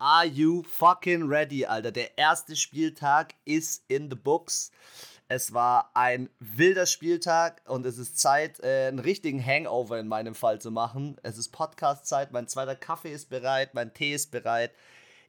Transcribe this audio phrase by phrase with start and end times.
[0.00, 1.90] Are you fucking ready, Alter?
[1.90, 4.70] Der erste Spieltag ist in the books.
[5.26, 10.36] Es war ein wilder Spieltag und es ist Zeit, äh, einen richtigen Hangover in meinem
[10.36, 11.16] Fall zu machen.
[11.24, 14.72] Es ist Podcast-Zeit, mein zweiter Kaffee ist bereit, mein Tee ist bereit.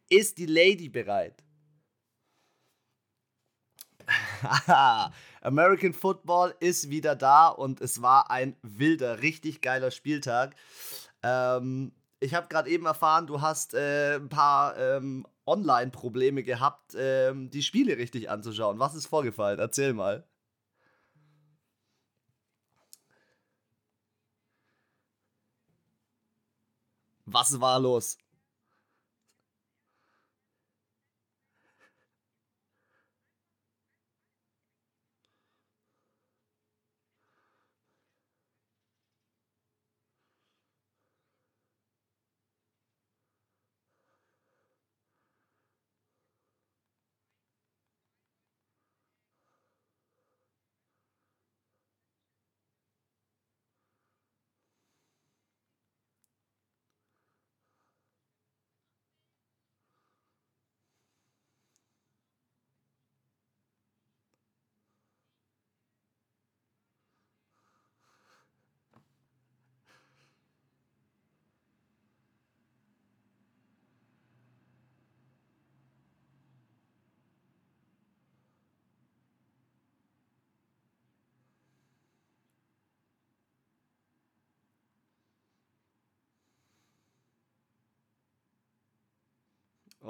[0.07, 1.43] Ist die Lady bereit?
[5.41, 10.55] American Football ist wieder da und es war ein wilder, richtig geiler Spieltag.
[11.23, 17.49] Ähm, ich habe gerade eben erfahren, du hast äh, ein paar ähm, Online-Probleme gehabt, ähm,
[17.49, 18.79] die Spiele richtig anzuschauen.
[18.79, 19.59] Was ist vorgefallen?
[19.59, 20.25] Erzähl mal.
[27.25, 28.17] Was war los?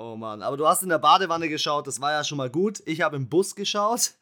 [0.02, 2.82] Oh Mann, aber du hast in der Badewanne geschaut, das war ja schon mal gut.
[2.86, 4.14] Ich habe im Bus geschaut.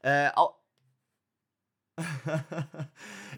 [0.00, 0.30] Äh,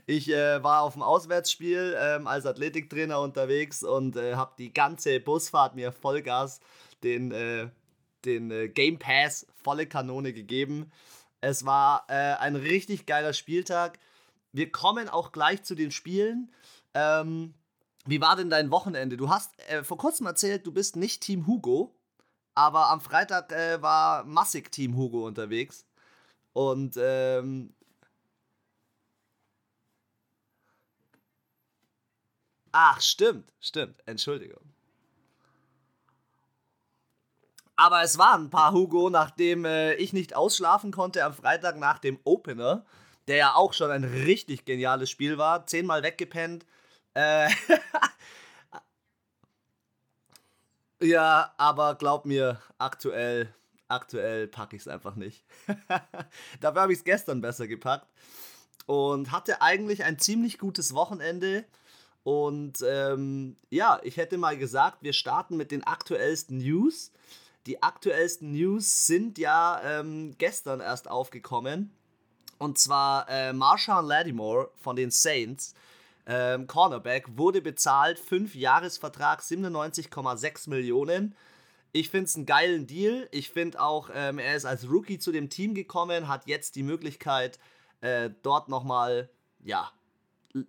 [0.07, 5.19] ich äh, war auf dem Auswärtsspiel ähm, als Athletiktrainer unterwegs und äh, habe die ganze
[5.19, 6.61] Busfahrt mir Vollgas
[7.03, 7.69] den, äh,
[8.25, 10.93] den äh, Game Pass volle Kanone gegeben.
[11.41, 13.99] Es war äh, ein richtig geiler Spieltag.
[14.53, 16.53] Wir kommen auch gleich zu den Spielen.
[16.95, 17.55] Ähm,
[18.07, 19.17] wie war denn dein Wochenende?
[19.17, 21.95] Du hast äh, vor kurzem erzählt, du bist nicht Team Hugo,
[22.55, 25.87] aber am Freitag äh, war massig Team Hugo unterwegs.
[26.53, 27.75] Und ähm,
[32.79, 33.97] Ach, stimmt, stimmt.
[34.05, 34.61] Entschuldigung.
[37.75, 41.99] Aber es waren ein paar Hugo, nachdem äh, ich nicht ausschlafen konnte am Freitag nach
[41.99, 42.85] dem Opener,
[43.29, 45.67] der ja auch schon ein richtig geniales Spiel war.
[45.67, 46.67] Zehnmal weggepennt,
[47.17, 47.49] äh,
[51.01, 53.55] ja, aber glaub mir, aktuell,
[53.89, 55.43] aktuell packe ich es einfach nicht.
[56.61, 58.07] Dafür habe ich es gestern besser gepackt
[58.85, 61.65] und hatte eigentlich ein ziemlich gutes Wochenende.
[62.23, 67.13] Und ähm, ja, ich hätte mal gesagt, wir starten mit den aktuellsten News.
[67.67, 71.93] Die aktuellsten News sind ja ähm, gestern erst aufgekommen.
[72.59, 75.75] Und zwar äh, Marshawn Lattimore von den Saints
[76.27, 81.35] ähm, Cornerback, wurde bezahlt, 5 Jahresvertrag, 97,6 Millionen.
[81.93, 83.29] Ich finde es einen geilen Deal.
[83.31, 86.83] Ich finde auch, ähm, er ist als Rookie zu dem Team gekommen, hat jetzt die
[86.83, 87.59] Möglichkeit,
[88.01, 89.31] äh, dort nochmal,
[89.65, 89.91] ja,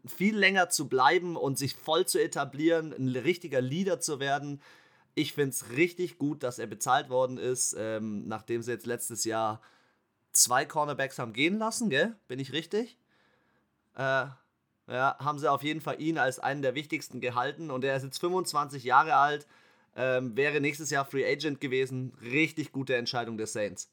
[0.05, 4.61] viel länger zu bleiben und sich voll zu etablieren, ein richtiger Leader zu werden.
[5.15, 9.23] Ich finde es richtig gut, dass er bezahlt worden ist, ähm, nachdem sie jetzt letztes
[9.23, 9.61] Jahr
[10.31, 12.15] zwei Cornerbacks haben gehen lassen, gell?
[12.27, 12.97] Bin ich richtig?
[13.95, 14.27] Äh,
[14.87, 18.03] ja, haben sie auf jeden Fall ihn als einen der wichtigsten gehalten und er ist
[18.03, 19.47] jetzt 25 Jahre alt,
[19.95, 22.13] ähm, wäre nächstes Jahr Free Agent gewesen.
[22.21, 23.91] Richtig gute Entscheidung der Saints.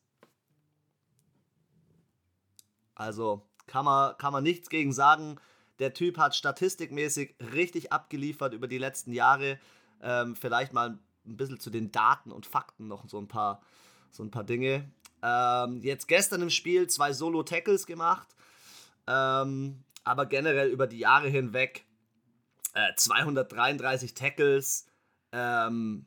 [2.94, 5.40] Also kann man, kann man nichts gegen sagen.
[5.78, 9.58] Der Typ hat statistikmäßig richtig abgeliefert über die letzten Jahre.
[10.02, 13.62] Ähm, vielleicht mal ein bisschen zu den Daten und Fakten noch so ein paar,
[14.12, 14.88] so ein paar Dinge.
[15.22, 18.28] Ähm, jetzt gestern im Spiel zwei Solo-Tackles gemacht.
[19.06, 21.84] Ähm, aber generell über die Jahre hinweg
[22.74, 24.86] äh, 233 Tackles,
[25.32, 26.06] ähm,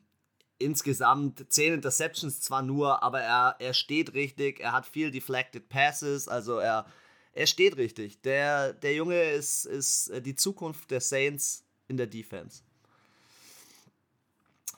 [0.58, 6.28] insgesamt 10 Interceptions zwar nur, aber er, er steht richtig, er hat viel deflected Passes,
[6.28, 6.86] also er,
[7.32, 8.20] er steht richtig.
[8.22, 12.62] Der, der Junge ist, ist die Zukunft der Saints in der Defense.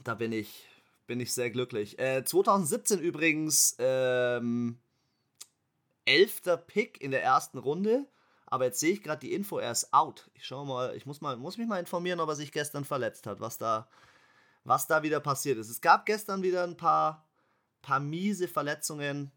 [0.05, 0.67] Da bin ich,
[1.06, 1.99] bin ich sehr glücklich.
[1.99, 4.79] Äh, 2017 übrigens ähm,
[6.05, 6.43] 11.
[6.67, 8.06] Pick in der ersten Runde.
[8.50, 10.29] Aber jetzt sehe ich gerade die Info, er ist out.
[10.35, 13.26] Ich schaue mal, ich muss, mal, muss mich mal informieren, ob er sich gestern verletzt
[13.29, 13.88] hat, was da,
[14.64, 15.70] was da wieder passiert ist.
[15.70, 17.25] Es gab gestern wieder ein paar,
[17.81, 19.31] paar miese Verletzungen.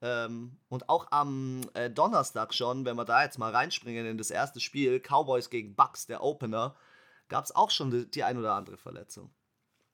[0.00, 4.30] Ähm, und auch am äh, Donnerstag schon, wenn wir da jetzt mal reinspringen in das
[4.30, 6.76] erste Spiel, Cowboys gegen Bucks, der Opener,
[7.28, 9.30] gab es auch schon die, die ein oder andere Verletzung.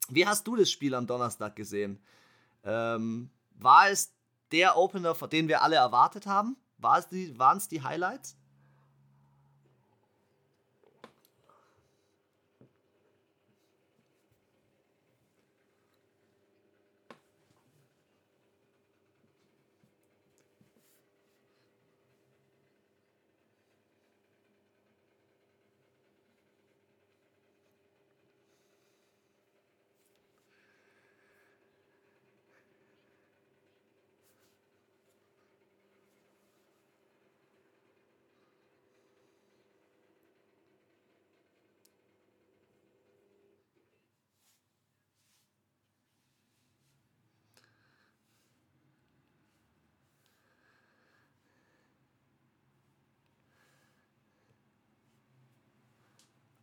[0.08, 2.02] Wie hast du das Spiel am Donnerstag gesehen?
[2.64, 4.12] Ähm, war es
[4.52, 6.56] der Opener, den wir alle erwartet haben?
[6.76, 8.36] War es die, waren es die Highlights?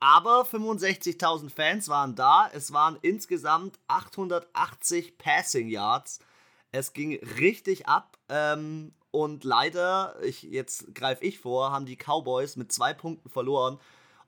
[0.02, 2.50] 65.000 Fans waren da.
[2.54, 6.20] Es waren insgesamt 880 Passing Yards.
[6.72, 8.18] Es ging richtig ab.
[8.30, 13.80] Ähm, und leider, ich, jetzt greife ich vor, haben die Cowboys mit zwei Punkten verloren.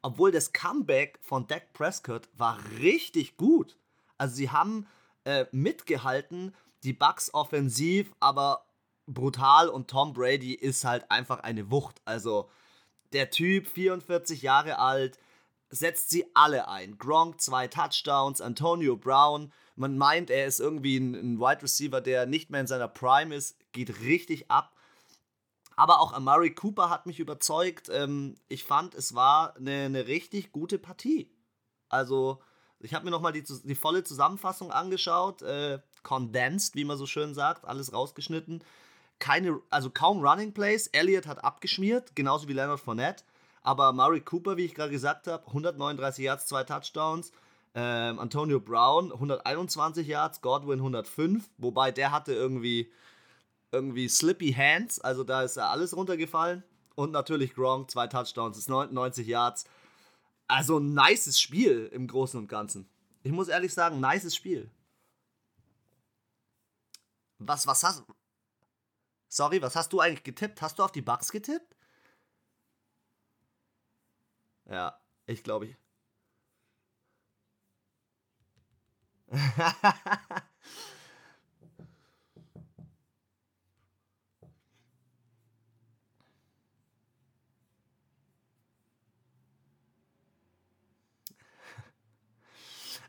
[0.02, 3.78] Obwohl das Comeback von Dak Prescott war richtig gut.
[4.18, 4.86] Also sie haben
[5.24, 6.54] äh, mitgehalten,
[6.84, 8.66] die Bucks offensiv, aber
[9.08, 12.02] brutal und Tom Brady ist halt einfach eine Wucht.
[12.04, 12.50] Also
[13.14, 15.18] der Typ, 44 Jahre alt,
[15.74, 16.98] setzt sie alle ein.
[17.00, 19.52] Gronk zwei Touchdowns, Antonio Brown.
[19.75, 23.34] Man meint, er ist irgendwie ein, ein Wide Receiver, der nicht mehr in seiner Prime
[23.34, 24.75] ist, geht richtig ab.
[25.75, 27.90] Aber auch Amari Cooper hat mich überzeugt.
[27.92, 31.31] Ähm, ich fand, es war eine, eine richtig gute Partie.
[31.90, 32.40] Also,
[32.80, 35.42] ich habe mir nochmal die, die volle Zusammenfassung angeschaut.
[35.42, 38.64] Äh, condensed, wie man so schön sagt, alles rausgeschnitten.
[39.18, 40.86] Keine, also kaum Running Plays.
[40.88, 43.24] Elliott hat abgeschmiert, genauso wie Leonard Fournette.
[43.63, 47.31] Aber Murray Cooper, wie ich gerade gesagt habe, 139 Yards, zwei Touchdowns.
[47.75, 52.92] Ähm, Antonio Brown 121 Yards, Godwin 105, wobei der hatte irgendwie
[53.71, 56.63] irgendwie slippy Hands, also da ist ja alles runtergefallen.
[56.95, 59.66] Und natürlich Gronk, zwei Touchdowns, ist 99 Yards.
[60.48, 62.88] Also ein nices Spiel im Großen und Ganzen.
[63.24, 64.69] Ich muss ehrlich sagen, nices Spiel.
[67.39, 68.04] Was, was hast
[69.27, 70.62] Sorry, was hast du eigentlich getippt?
[70.62, 71.73] Hast du auf die Bugs getippt?
[74.69, 75.77] Ja, ich glaube ich.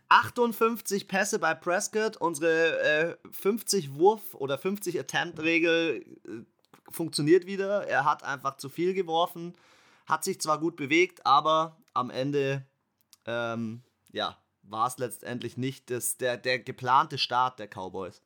[0.09, 6.31] 58 Pässe bei Prescott, unsere äh, 50 Wurf- oder 50 Attempt-Regel äh,
[6.91, 7.87] funktioniert wieder.
[7.89, 9.55] Er hat einfach zu viel geworfen.
[10.07, 12.67] Hat sich zwar gut bewegt, aber am Ende
[13.27, 18.23] ähm, ja, war es letztendlich nicht das, der, der geplante Start der Cowboys.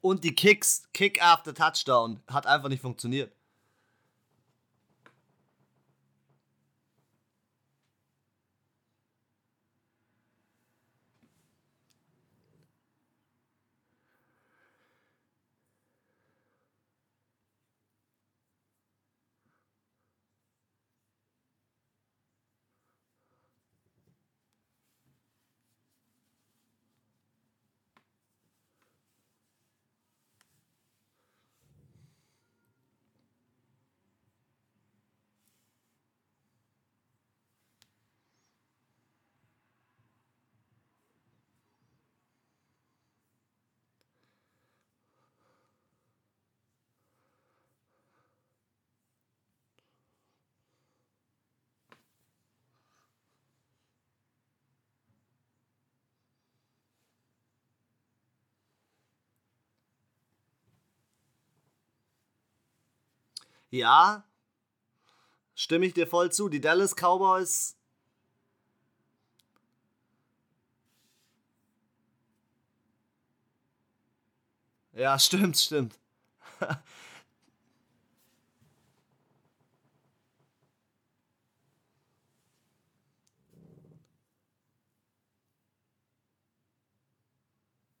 [0.00, 3.34] Und die Kicks, Kick after Touchdown, hat einfach nicht funktioniert.
[63.70, 64.24] Ja,
[65.54, 66.48] stimme ich dir voll zu.
[66.48, 67.76] Die Dallas Cowboys.
[74.92, 75.98] Ja, stimmt, stimmt.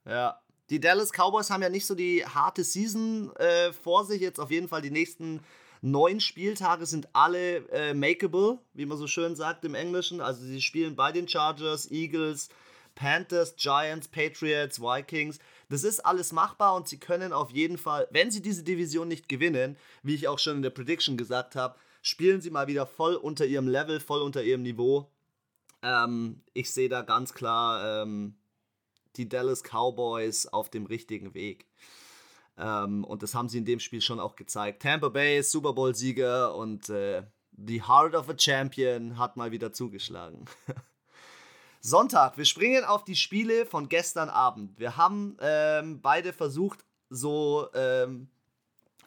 [0.04, 0.40] ja.
[0.70, 4.20] Die Dallas Cowboys haben ja nicht so die harte Season äh, vor sich.
[4.20, 5.40] Jetzt auf jeden Fall die nächsten
[5.82, 10.20] Neun Spieltage sind alle äh, makeable, wie man so schön sagt im Englischen.
[10.20, 12.50] Also sie spielen bei den Chargers, Eagles,
[12.94, 15.38] Panthers, Giants, Patriots, Vikings.
[15.70, 19.28] Das ist alles machbar und sie können auf jeden Fall, wenn sie diese Division nicht
[19.28, 23.14] gewinnen, wie ich auch schon in der Prediction gesagt habe, spielen sie mal wieder voll
[23.14, 25.10] unter ihrem Level, voll unter ihrem Niveau.
[25.82, 28.34] Ähm, ich sehe da ganz klar ähm,
[29.16, 31.66] die Dallas Cowboys auf dem richtigen Weg.
[32.58, 34.82] Ähm, und das haben sie in dem Spiel schon auch gezeigt.
[34.82, 37.22] Tampa Bay Super Bowl-Sieger und äh,
[37.56, 40.44] The Heart of a Champion hat mal wieder zugeschlagen.
[41.80, 44.78] Sonntag, wir springen auf die Spiele von gestern Abend.
[44.78, 48.28] Wir haben ähm, beide versucht, so ähm,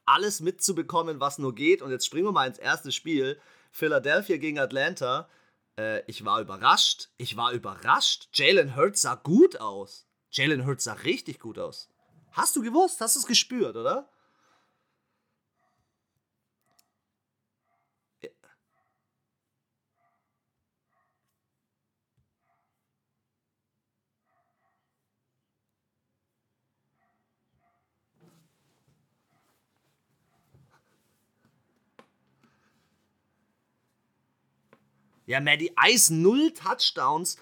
[0.06, 1.82] alles mitzubekommen, was nur geht.
[1.82, 3.40] Und jetzt springen wir mal ins erste Spiel.
[3.72, 5.30] Philadelphia gegen Atlanta.
[5.78, 7.10] Äh, ich war überrascht.
[7.18, 8.30] Ich war überrascht.
[8.34, 10.08] Jalen Hurts sah gut aus.
[10.32, 11.90] Jalen Hurts sah richtig gut aus.
[12.32, 13.02] Hast du gewusst?
[13.02, 14.10] Hast du es gespürt, oder?
[35.26, 37.38] Ja, Maddie Ice null Touchdowns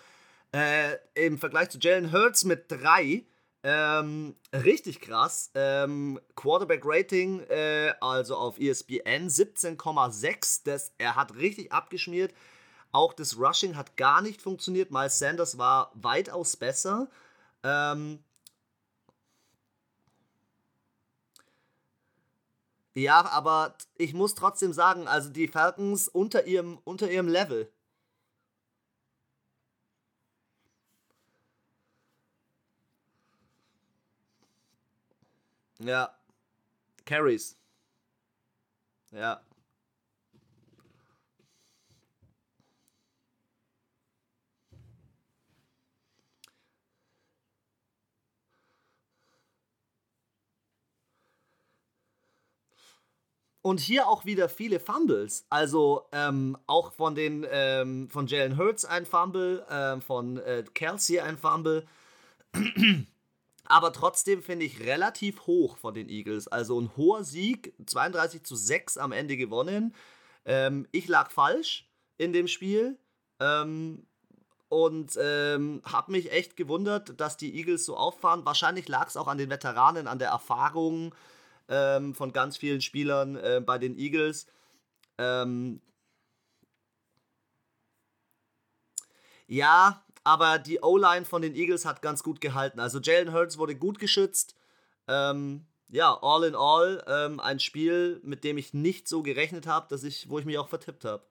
[0.53, 3.25] äh, im Vergleich zu Jalen Hurts mit drei.
[3.63, 5.51] Ähm, richtig krass.
[5.53, 10.91] Ähm, Quarterback Rating, äh, also auf ESPN 17,6.
[10.97, 12.33] er hat richtig abgeschmiert.
[12.91, 14.91] Auch das Rushing hat gar nicht funktioniert.
[14.91, 17.09] Miles Sanders war weitaus besser.
[17.63, 18.23] Ähm,
[22.95, 27.71] ja, aber ich muss trotzdem sagen, also die Falcons unter ihrem, unter ihrem Level.
[35.79, 36.09] Ja.
[37.05, 37.57] Carries.
[39.11, 39.41] Ja.
[53.63, 55.45] Und hier auch wieder viele Fumbles.
[55.49, 61.19] Also ähm, auch von den ähm, von Jalen Hurts ein Fumble, ähm, von äh, Kelsey
[61.19, 61.85] ein Fumble
[63.65, 66.47] aber trotzdem finde ich relativ hoch von den Eagles.
[66.47, 69.95] Also ein hoher Sieg, 32 zu 6 am Ende gewonnen.
[70.45, 71.87] Ähm, ich lag falsch
[72.17, 72.97] in dem Spiel
[73.39, 74.05] ähm,
[74.69, 78.45] und ähm, habe mich echt gewundert, dass die Eagles so auffahren.
[78.45, 81.13] Wahrscheinlich lag es auch an den Veteranen, an der Erfahrung
[81.71, 84.47] ähm, von ganz vielen Spielern äh, bei den Eagles.
[85.17, 85.81] Ähm,
[89.47, 92.79] ja, aber die O-Line von den Eagles hat ganz gut gehalten.
[92.79, 94.55] Also Jalen Hurts wurde gut geschützt.
[95.07, 99.87] Ähm, ja, all in all ähm, ein Spiel, mit dem ich nicht so gerechnet habe,
[99.89, 101.25] dass ich, wo ich mich auch vertippt habe.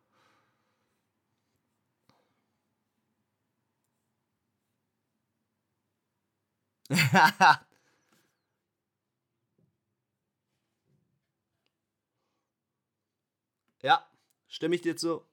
[13.82, 14.06] ja,
[14.48, 15.24] stimme ich dir zu.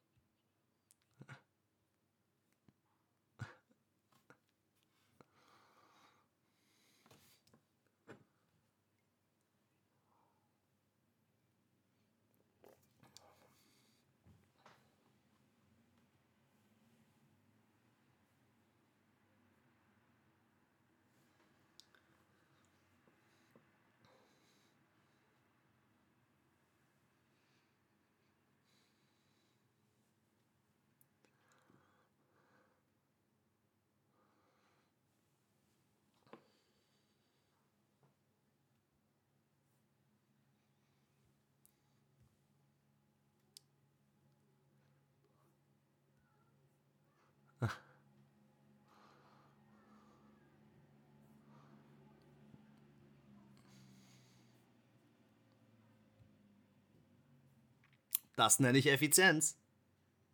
[58.38, 59.58] Das nenne ich Effizienz.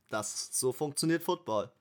[0.10, 1.72] Das so funktioniert Football.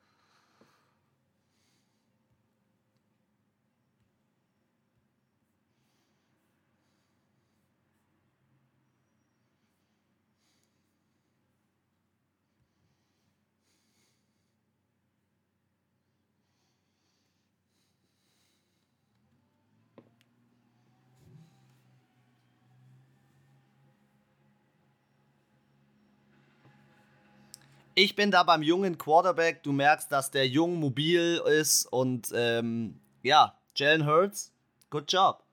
[28.03, 29.63] ich bin da beim jungen Quarterback.
[29.63, 34.53] Du merkst, dass der jung mobil ist und ähm, ja, Jalen Hurts,
[34.91, 35.45] good job.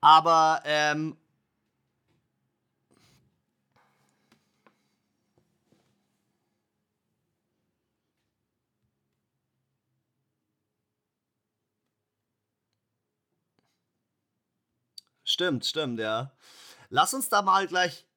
[0.00, 1.16] Aber ähm,
[15.24, 16.32] Stimmt, stimmt, ja.
[16.88, 18.07] Lass uns da mal gleich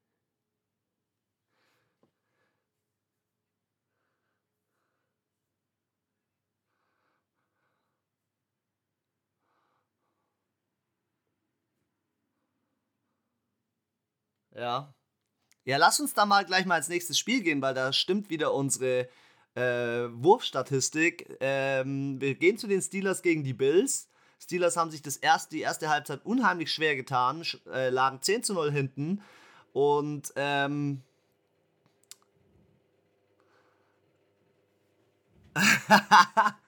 [14.62, 14.94] Ja.
[15.66, 18.54] Ja, lass uns da mal gleich mal ins nächste Spiel gehen, weil da stimmt wieder
[18.54, 19.10] unsere
[19.56, 21.36] äh, Wurfstatistik.
[21.40, 24.08] Ähm, wir gehen zu den Steelers gegen die Bills.
[24.40, 28.54] Steelers haben sich das erste, die erste Halbzeit unheimlich schwer getan, äh, lagen 10 zu
[28.54, 29.24] 0 hinten
[29.74, 31.02] und ähm,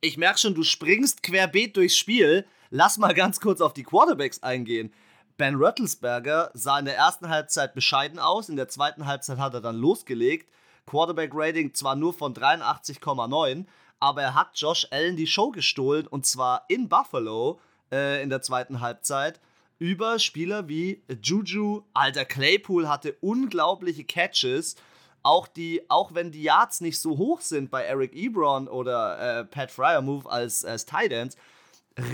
[0.00, 2.46] Ich merke schon, du springst querbeet durchs Spiel.
[2.70, 4.92] Lass mal ganz kurz auf die Quarterbacks eingehen.
[5.36, 9.60] Ben Röttelsberger sah in der ersten Halbzeit bescheiden aus, in der zweiten Halbzeit hat er
[9.60, 10.48] dann losgelegt.
[10.86, 13.66] Quarterback-Rating zwar nur von 83,9,
[13.98, 17.60] aber er hat Josh Allen die Show gestohlen und zwar in Buffalo
[17.92, 19.40] äh, in der zweiten Halbzeit
[19.78, 24.76] über Spieler wie Juju, Alter Claypool hatte unglaubliche Catches
[25.22, 29.44] auch, die, auch wenn die Yards nicht so hoch sind bei Eric Ebron oder äh,
[29.44, 31.36] Pat Move als, als Tight Ends,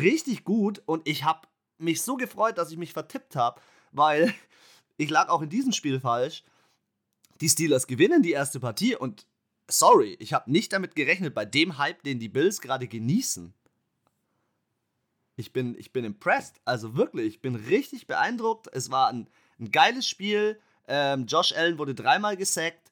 [0.00, 1.46] richtig gut und ich habe
[1.78, 3.60] mich so gefreut, dass ich mich vertippt habe,
[3.92, 4.32] weil
[4.96, 6.44] ich lag auch in diesem Spiel falsch.
[7.40, 9.26] Die Steelers gewinnen die erste Partie und
[9.68, 13.52] sorry, ich habe nicht damit gerechnet, bei dem Hype, den die Bills gerade genießen.
[15.36, 18.68] Ich bin, ich bin impressed, also wirklich, ich bin richtig beeindruckt.
[18.72, 19.28] Es war ein,
[19.58, 20.60] ein geiles Spiel.
[20.86, 22.83] Ähm, Josh Allen wurde dreimal gesackt.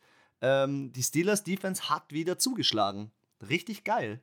[0.43, 3.11] Ähm, die Steelers Defense hat wieder zugeschlagen.
[3.49, 4.21] Richtig geil.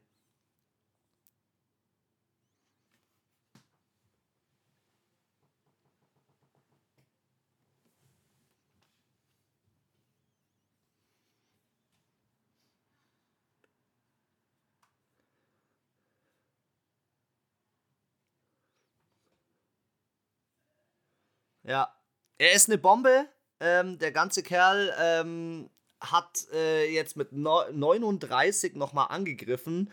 [21.63, 21.93] Ja,
[22.37, 23.27] er ist eine Bombe.
[23.61, 25.69] Ähm, der ganze Kerl ähm,
[26.01, 29.91] hat äh, jetzt mit 39 nochmal angegriffen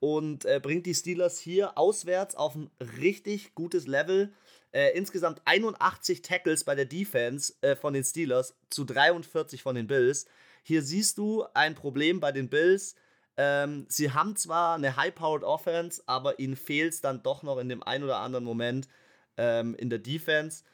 [0.00, 4.32] und äh, bringt die Steelers hier auswärts auf ein richtig gutes Level.
[4.72, 9.86] Äh, insgesamt 81 Tackles bei der Defense äh, von den Steelers zu 43 von den
[9.86, 10.26] Bills.
[10.62, 12.96] Hier siehst du ein Problem bei den Bills.
[13.36, 17.68] Ähm, sie haben zwar eine High-Powered Offense, aber ihnen fehlt es dann doch noch in
[17.68, 18.88] dem einen oder anderen Moment
[19.36, 20.64] ähm, in der Defense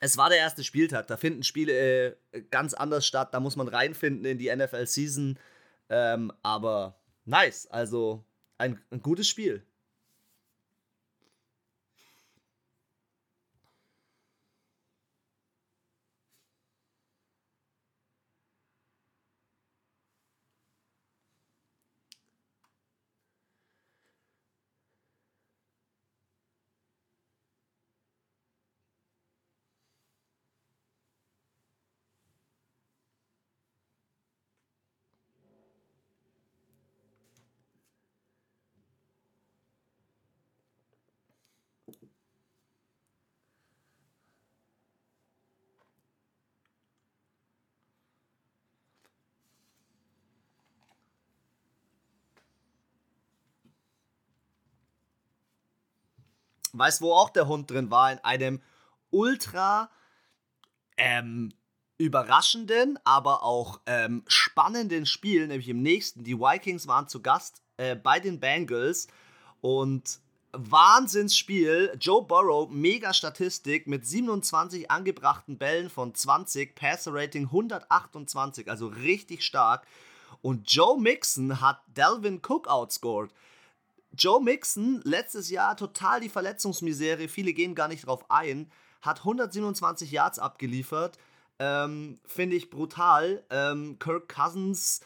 [0.00, 1.06] es war der erste Spieltag.
[1.06, 3.34] Da finden Spiele äh, ganz anders statt.
[3.34, 5.38] Da muss man reinfinden in die NFL-Season.
[5.88, 7.66] Ähm, aber nice.
[7.66, 8.24] Also
[8.58, 9.62] ein, ein gutes Spiel.
[56.78, 58.12] Weißt du, wo auch der Hund drin war?
[58.12, 58.60] In einem
[59.10, 59.90] ultra
[60.96, 61.52] ähm,
[61.98, 66.24] überraschenden, aber auch ähm, spannenden Spiel, nämlich im nächsten.
[66.24, 69.08] Die Vikings waren zu Gast äh, bei den Bengals
[69.60, 70.20] und
[70.52, 71.96] Wahnsinnsspiel.
[72.00, 79.42] Joe Burrow, mega Statistik mit 27 angebrachten Bällen von 20, Passer Rating 128, also richtig
[79.42, 79.86] stark.
[80.40, 83.30] Und Joe Mixon hat Delvin Cook outscored.
[84.12, 90.10] Joe Mixon, letztes Jahr total die Verletzungsmisere, viele gehen gar nicht drauf ein, hat 127
[90.10, 91.18] Yards abgeliefert.
[91.58, 93.44] Ähm, Finde ich brutal.
[93.50, 95.00] Ähm, Kirk Cousins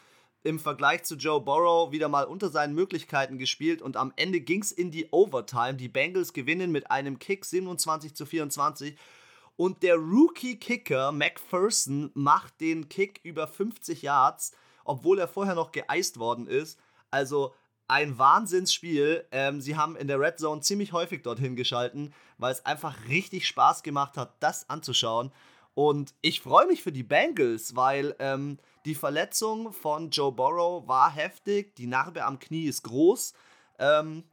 [0.44, 4.60] im Vergleich zu Joe Burrow wieder mal unter seinen Möglichkeiten gespielt und am Ende ging
[4.62, 5.74] es in die Overtime.
[5.74, 8.96] Die Bengals gewinnen mit einem Kick 27 zu 24
[9.56, 14.52] und der Rookie-Kicker McPherson macht den Kick über 50 Yards,
[14.84, 16.78] obwohl er vorher noch geeist worden ist.
[17.10, 17.54] Also
[17.92, 19.26] ein Wahnsinnsspiel.
[19.32, 23.46] Ähm, sie haben in der Red Zone ziemlich häufig dorthin geschalten, weil es einfach richtig
[23.46, 25.30] Spaß gemacht hat, das anzuschauen.
[25.74, 31.10] Und ich freue mich für die Bengals, weil ähm, die Verletzung von Joe Burrow war
[31.10, 33.34] heftig, die Narbe am Knie ist groß.
[33.78, 34.24] Ähm,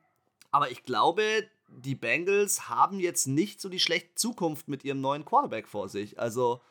[0.51, 1.23] aber ich glaube,
[1.67, 6.17] die Bengals haben jetzt nicht so die schlechte Zukunft mit ihrem neuen Quarterback vor sich.
[6.17, 6.61] Also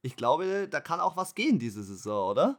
[0.00, 2.58] ich glaube, da kann auch was gehen diese Saison, oder?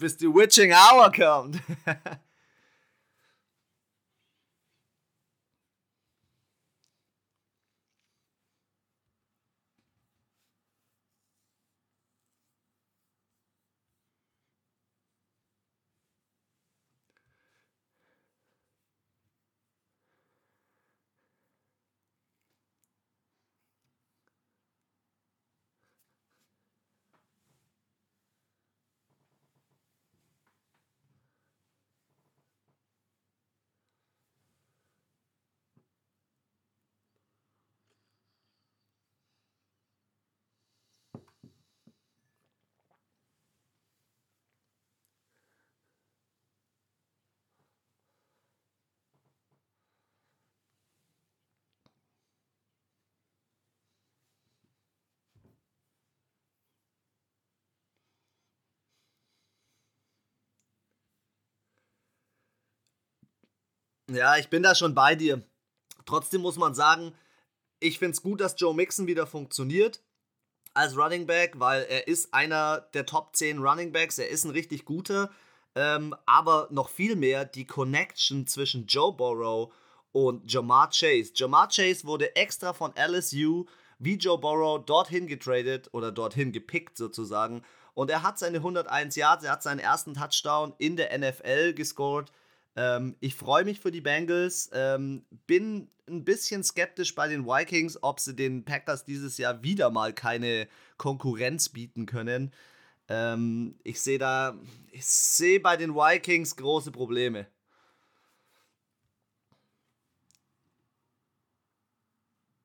[0.00, 1.58] Bis die Witching Hour kommt.
[64.12, 65.42] Ja, ich bin da schon bei dir.
[66.04, 67.14] Trotzdem muss man sagen,
[67.78, 70.02] ich finde es gut, dass Joe Mixon wieder funktioniert
[70.74, 74.18] als Running Back, weil er ist einer der Top 10 Running Backs.
[74.18, 75.30] Er ist ein richtig guter.
[75.76, 79.72] Ähm, aber noch viel mehr die Connection zwischen Joe Burrow
[80.10, 81.32] und Jamar Chase.
[81.34, 83.66] Jamar Chase wurde extra von LSU
[84.00, 87.62] wie Joe Burrow dorthin getradet oder dorthin gepickt sozusagen.
[87.94, 92.32] Und er hat seine 101 Yards, er hat seinen ersten Touchdown in der NFL gescored.
[92.76, 94.70] Ähm, ich freue mich für die Bengals.
[94.72, 99.90] Ähm, bin ein bisschen skeptisch bei den Vikings, ob sie den Packers dieses Jahr wieder
[99.90, 102.52] mal keine Konkurrenz bieten können.
[103.08, 104.58] Ähm, ich sehe da,
[104.92, 107.46] ich sehe bei den Vikings große Probleme.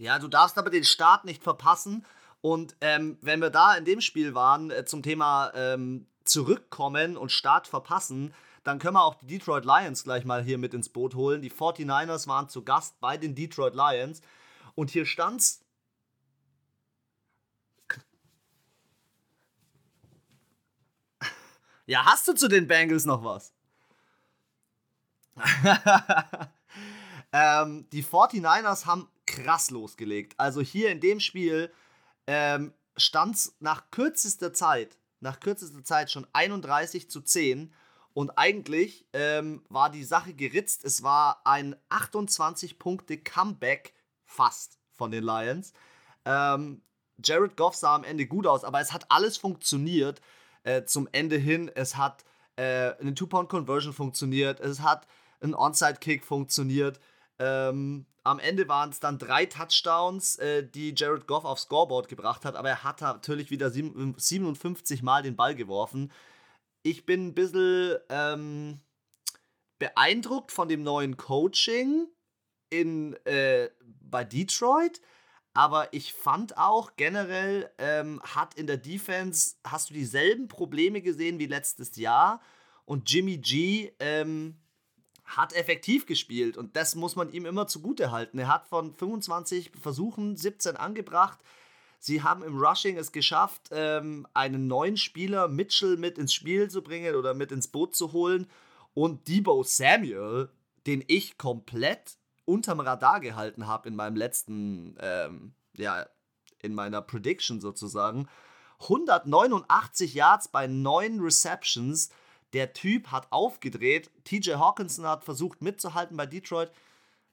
[0.00, 2.06] Ja, du darfst aber den Start nicht verpassen.
[2.40, 7.30] Und ähm, wenn wir da in dem Spiel waren, äh, zum Thema ähm, zurückkommen und
[7.30, 8.32] Start verpassen,
[8.64, 11.42] dann können wir auch die Detroit Lions gleich mal hier mit ins Boot holen.
[11.42, 14.22] Die 49ers waren zu Gast bei den Detroit Lions.
[14.74, 15.60] Und hier stand's.
[21.84, 23.52] Ja, hast du zu den Bengals noch was?
[27.32, 30.34] ähm, die 49ers haben krass losgelegt.
[30.38, 31.72] Also hier in dem Spiel
[32.26, 37.72] ähm, stand es nach kürzester Zeit, nach kürzester Zeit schon 31 zu 10.
[38.12, 40.84] Und eigentlich ähm, war die Sache geritzt.
[40.84, 45.72] Es war ein 28-Punkte-Comeback fast von den Lions.
[46.24, 46.82] Ähm,
[47.22, 50.20] Jared Goff sah am Ende gut aus, aber es hat alles funktioniert
[50.64, 51.70] äh, zum Ende hin.
[51.72, 52.24] Es hat
[52.56, 54.58] äh, eine Two-Pound-Conversion funktioniert.
[54.58, 55.06] Es hat
[55.40, 56.98] ein Onside-Kick funktioniert.
[57.38, 62.44] Ähm, am Ende waren es dann drei Touchdowns, äh, die Jared Goff aufs Scoreboard gebracht
[62.44, 66.12] hat, aber er hat natürlich wieder 57 Mal den Ball geworfen.
[66.82, 68.80] Ich bin ein bisschen ähm,
[69.78, 72.06] beeindruckt von dem neuen Coaching
[72.68, 73.70] in, äh,
[74.02, 75.00] bei Detroit.
[75.52, 81.40] Aber ich fand auch generell, ähm, hat in der Defense, hast du dieselben Probleme gesehen
[81.40, 82.40] wie letztes Jahr.
[82.84, 84.59] Und Jimmy G ähm,
[85.36, 88.38] hat effektiv gespielt und das muss man ihm immer zugute halten.
[88.38, 91.38] Er hat von 25 Versuchen 17 angebracht.
[91.98, 96.82] Sie haben im Rushing es geschafft, ähm, einen neuen Spieler, Mitchell, mit ins Spiel zu
[96.82, 98.48] bringen oder mit ins Boot zu holen.
[98.94, 100.48] Und Debo Samuel,
[100.86, 106.06] den ich komplett unterm Radar gehalten habe in meinem letzten, ähm, ja,
[106.62, 108.28] in meiner Prediction sozusagen.
[108.80, 112.10] 189 Yards bei 9 Receptions.
[112.52, 114.10] Der Typ hat aufgedreht.
[114.24, 116.70] TJ Hawkinson hat versucht mitzuhalten bei Detroit.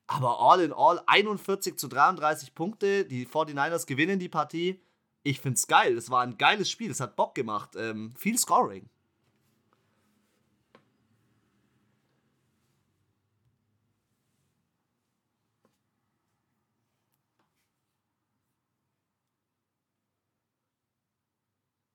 [0.06, 3.06] Aber all in all 41 zu 33 Punkte.
[3.06, 4.80] Die 49ers gewinnen die Partie.
[5.24, 5.98] Ich finde es geil.
[5.98, 6.92] Es war ein geiles Spiel.
[6.92, 7.72] Es hat Bock gemacht.
[7.76, 8.90] Ähm, viel Scoring.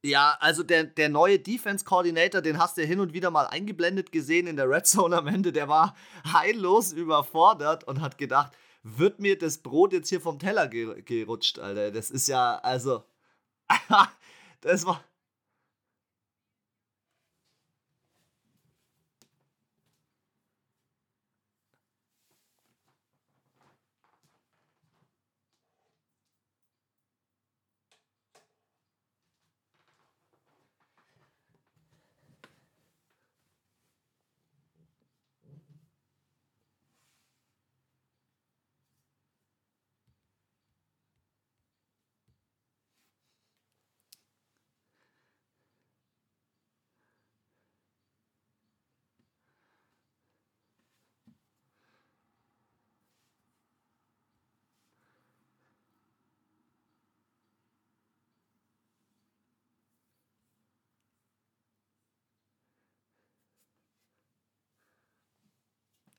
[0.05, 4.11] Ja, also der, der neue Defense Coordinator, den hast du hin und wieder mal eingeblendet
[4.11, 5.53] gesehen in der Red Zone am Ende.
[5.53, 5.95] Der war
[6.33, 11.93] heillos überfordert und hat gedacht, wird mir das Brot jetzt hier vom Teller gerutscht, Alter.
[11.93, 13.05] Das ist ja, also.
[14.61, 15.05] das war.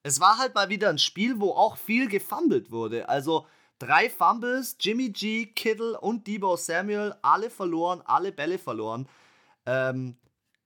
[0.04, 3.08] Es war halt mal wieder ein Spiel, wo auch viel gefummelt wurde.
[3.10, 3.48] Also
[3.80, 9.08] drei Fumbles, Jimmy G, Kittle und Debo Samuel, alle verloren, alle Bälle verloren.
[9.66, 10.18] Ähm,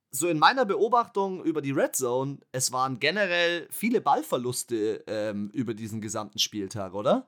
[0.10, 5.76] so in meiner Beobachtung über die Red Zone, es waren generell viele Ballverluste ähm, über
[5.76, 7.28] diesen gesamten Spieltag, oder?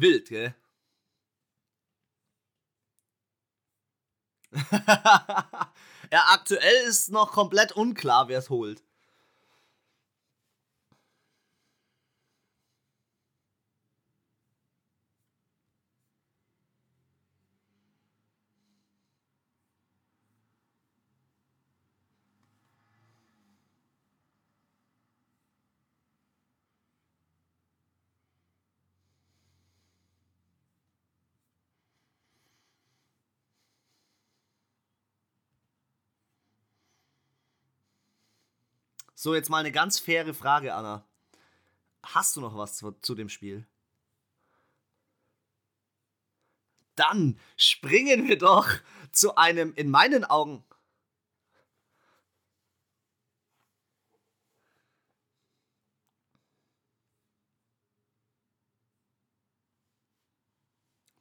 [0.00, 0.54] Wild, gell?
[6.12, 8.82] ja, aktuell ist noch komplett unklar, wer es holt.
[39.20, 41.04] So, jetzt mal eine ganz faire Frage, Anna.
[42.04, 43.66] Hast du noch was zu, zu dem Spiel?
[46.94, 48.68] Dann springen wir doch
[49.10, 50.64] zu einem, in meinen Augen,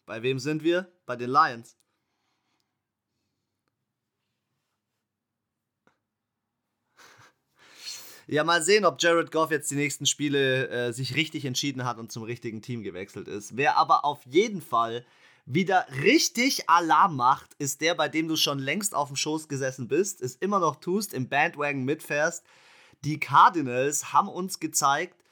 [0.05, 0.89] Bei wem sind wir?
[1.05, 1.75] Bei den Lions.
[8.29, 11.97] Ja, mal sehen, ob Jared Goff jetzt die nächsten Spiele äh, sich richtig entschieden hat
[11.97, 13.55] und zum richtigen Team gewechselt ist.
[13.55, 15.05] Wer aber auf jeden Fall
[15.45, 19.87] wieder richtig Alarm macht, ist der, bei dem du schon längst auf dem Schoß gesessen
[19.87, 22.43] bist, es immer noch tust, im Bandwagon mitfährst.
[23.05, 25.23] Die Cardinals haben uns gezeigt,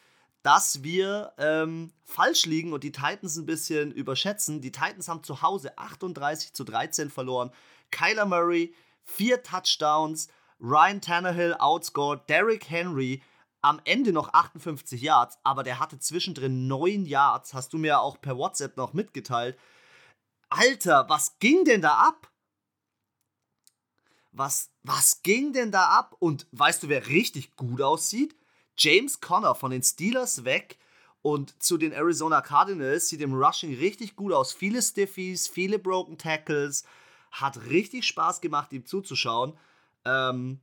[0.41, 4.61] dass wir ähm, falsch liegen und die Titans ein bisschen überschätzen.
[4.61, 7.51] Die Titans haben zu Hause 38 zu 13 verloren.
[7.91, 10.29] Kyler Murray, vier Touchdowns.
[10.59, 13.21] Ryan Tannehill outscored Derrick Henry
[13.61, 18.21] am Ende noch 58 Yards, aber der hatte zwischendrin 9 Yards, hast du mir auch
[18.21, 19.57] per WhatsApp noch mitgeteilt.
[20.49, 22.31] Alter, was ging denn da ab?
[24.31, 26.15] Was, was ging denn da ab?
[26.19, 28.35] Und weißt du, wer richtig gut aussieht?
[28.77, 30.77] James Conner von den Steelers weg
[31.21, 34.53] und zu den Arizona Cardinals sieht im Rushing richtig gut aus.
[34.53, 36.83] Viele Stiffies, viele Broken Tackles.
[37.31, 39.57] Hat richtig Spaß gemacht, ihm zuzuschauen.
[40.05, 40.61] Ähm,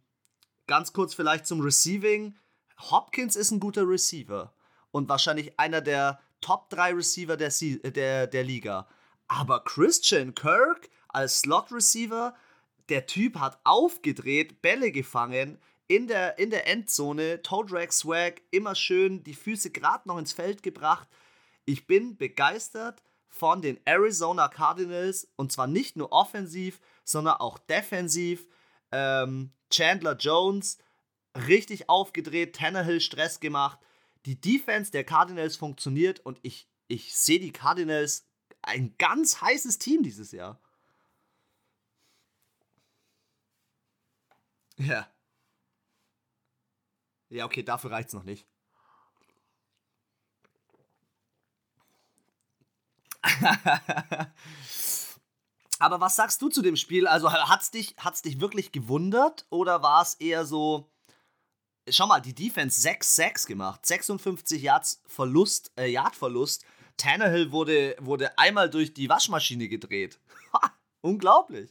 [0.66, 2.37] ganz kurz vielleicht zum Receiving.
[2.78, 4.55] Hopkins ist ein guter Receiver
[4.90, 8.88] und wahrscheinlich einer der Top 3 Receiver der, der, der Liga.
[9.28, 12.35] Aber Christian Kirk als Slot-Receiver,
[12.88, 18.74] der Typ hat aufgedreht, Bälle gefangen, in der, in der Endzone, Toe Drag Swag, immer
[18.74, 21.09] schön die Füße gerade noch ins Feld gebracht.
[21.64, 28.46] Ich bin begeistert von den Arizona Cardinals und zwar nicht nur offensiv, sondern auch defensiv.
[28.92, 30.78] Ähm, Chandler Jones
[31.48, 33.78] richtig aufgedreht, Tannehill Stress gemacht.
[34.26, 38.26] Die Defense der Cardinals funktioniert und ich, ich sehe die Cardinals
[38.62, 40.61] ein ganz heißes Team dieses Jahr.
[44.78, 45.12] Ja.
[47.31, 48.46] Ja, okay, dafür reicht's noch nicht.
[55.82, 57.08] Aber was sagst du zu dem Spiel?
[57.08, 60.88] Also hat's dich, hat's dich wirklich gewundert oder war es eher so,
[61.88, 66.64] schau mal, die Defense 6-6 gemacht, 56 Yards Verlust, äh, Yard Verlust.
[66.98, 70.20] Tannehill wurde, wurde einmal durch die Waschmaschine gedreht.
[71.00, 71.68] Unglaublich.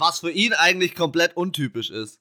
[0.00, 2.20] Was für ihn eigentlich komplett untypisch ist.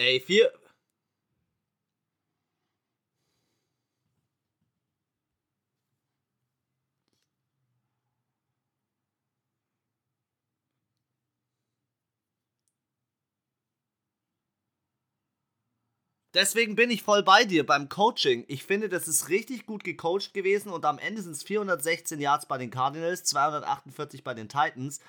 [0.00, 0.50] Ey, vier.
[16.32, 18.44] Deswegen bin ich voll bei dir beim Coaching.
[18.48, 22.46] Ich finde, das ist richtig gut gecoacht gewesen und am Ende sind es 416 Yards
[22.46, 25.00] bei den Cardinals, 248 bei den Titans.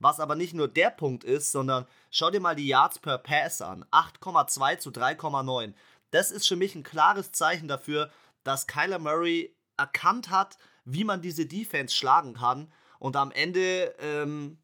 [0.00, 3.60] Was aber nicht nur der Punkt ist, sondern schau dir mal die Yards per Pass
[3.60, 3.84] an.
[3.92, 5.74] 8,2 zu 3,9.
[6.10, 8.10] Das ist für mich ein klares Zeichen dafür,
[8.42, 12.72] dass Kyler Murray erkannt hat, wie man diese Defense schlagen kann.
[12.98, 14.58] Und am Ende, ähm,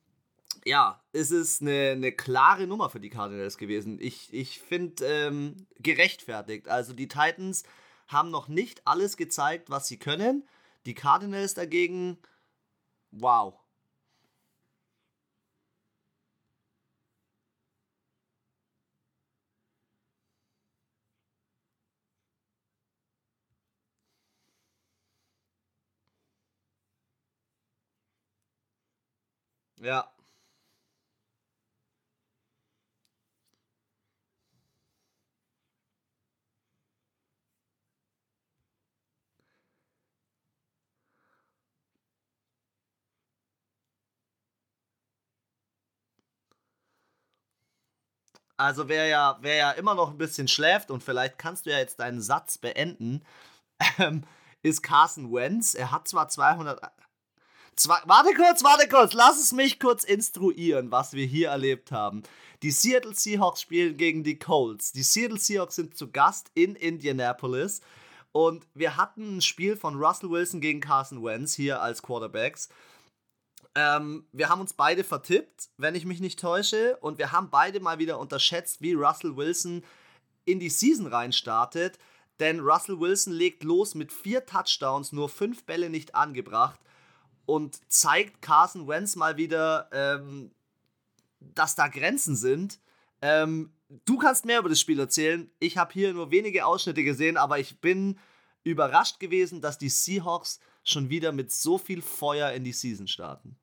[0.64, 3.98] ja, ist es eine, eine klare Nummer für die Cardinals gewesen.
[4.00, 6.68] Ich, ich finde ähm, gerechtfertigt.
[6.68, 7.64] Also die Titans
[8.08, 10.48] haben noch nicht alles gezeigt, was sie können.
[10.86, 12.18] Die Cardinals dagegen,
[13.10, 13.54] wow.
[29.80, 30.12] Ja.
[48.56, 51.78] Also wer ja, wer ja immer noch ein bisschen schläft und vielleicht kannst du ja
[51.78, 53.22] jetzt deinen Satz beenden,
[53.98, 54.24] ähm,
[54.62, 55.74] ist Carson Wentz.
[55.74, 56.80] Er hat zwar 200,
[57.78, 62.22] Zwei, warte kurz, warte kurz, lass es mich kurz instruieren, was wir hier erlebt haben.
[62.62, 64.92] Die Seattle Seahawks spielen gegen die Colts.
[64.92, 67.82] Die Seattle Seahawks sind zu Gast in Indianapolis.
[68.32, 72.70] Und wir hatten ein Spiel von Russell Wilson gegen Carson Wentz hier als Quarterbacks.
[73.74, 76.96] Ähm, wir haben uns beide vertippt, wenn ich mich nicht täusche.
[77.02, 79.84] Und wir haben beide mal wieder unterschätzt, wie Russell Wilson
[80.46, 81.98] in die Season reinstartet.
[82.40, 86.80] Denn Russell Wilson legt los mit vier Touchdowns, nur fünf Bälle nicht angebracht
[87.46, 90.50] und zeigt Carson Wentz mal wieder, ähm,
[91.40, 92.80] dass da Grenzen sind.
[93.22, 93.72] Ähm,
[94.04, 95.50] du kannst mehr über das Spiel erzählen.
[95.58, 98.18] Ich habe hier nur wenige Ausschnitte gesehen, aber ich bin
[98.64, 103.56] überrascht gewesen, dass die Seahawks schon wieder mit so viel Feuer in die Season starten.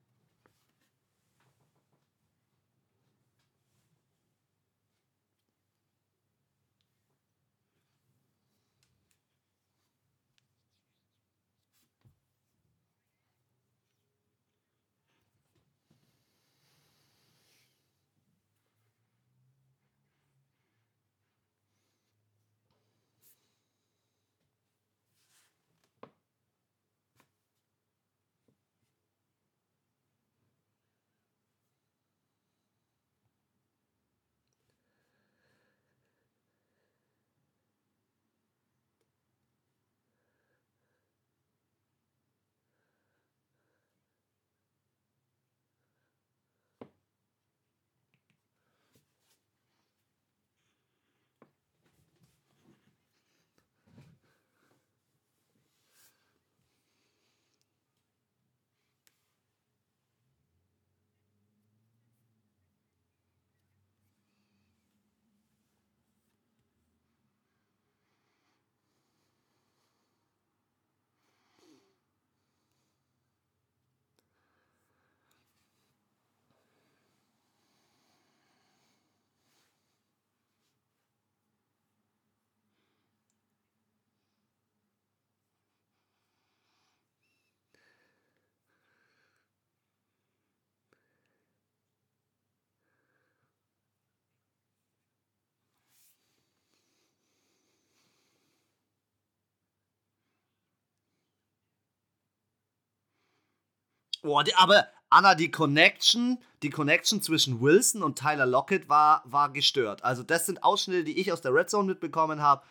[104.24, 109.52] Boah, die, aber Anna, die Connection, die Connection zwischen Wilson und Tyler Lockett war, war
[109.52, 110.04] gestört.
[110.04, 112.64] Also, das sind Ausschnitte, die ich aus der Red Zone mitbekommen habe.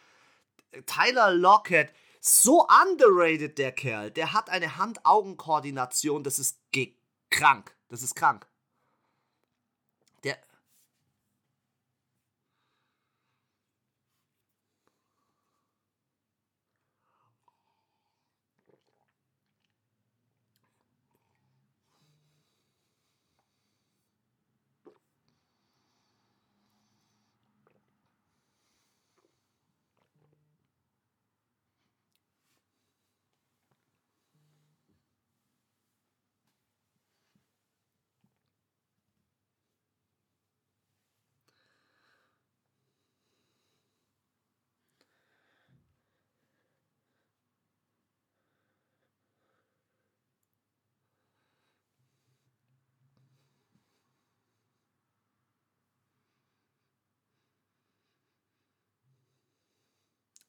[0.87, 4.11] Tyler Lockett, so underrated der Kerl.
[4.11, 6.59] Der hat eine Hand-Augen-Koordination, das ist
[7.31, 7.77] krank.
[7.89, 8.47] Das ist krank.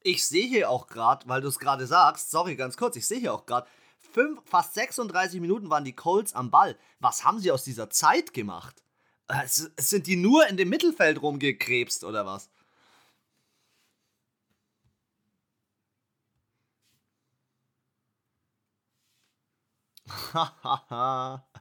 [0.04, 3.20] Ich sehe hier auch gerade, weil du es gerade sagst, sorry, ganz kurz, ich sehe
[3.20, 3.68] hier auch gerade,
[4.46, 6.78] fast 36 Minuten waren die Colts am Ball.
[7.00, 8.84] Was haben sie aus dieser Zeit gemacht?
[9.28, 12.50] Es, es sind die nur in dem Mittelfeld rumgekrebst oder was?
[20.34, 21.44] Hahaha.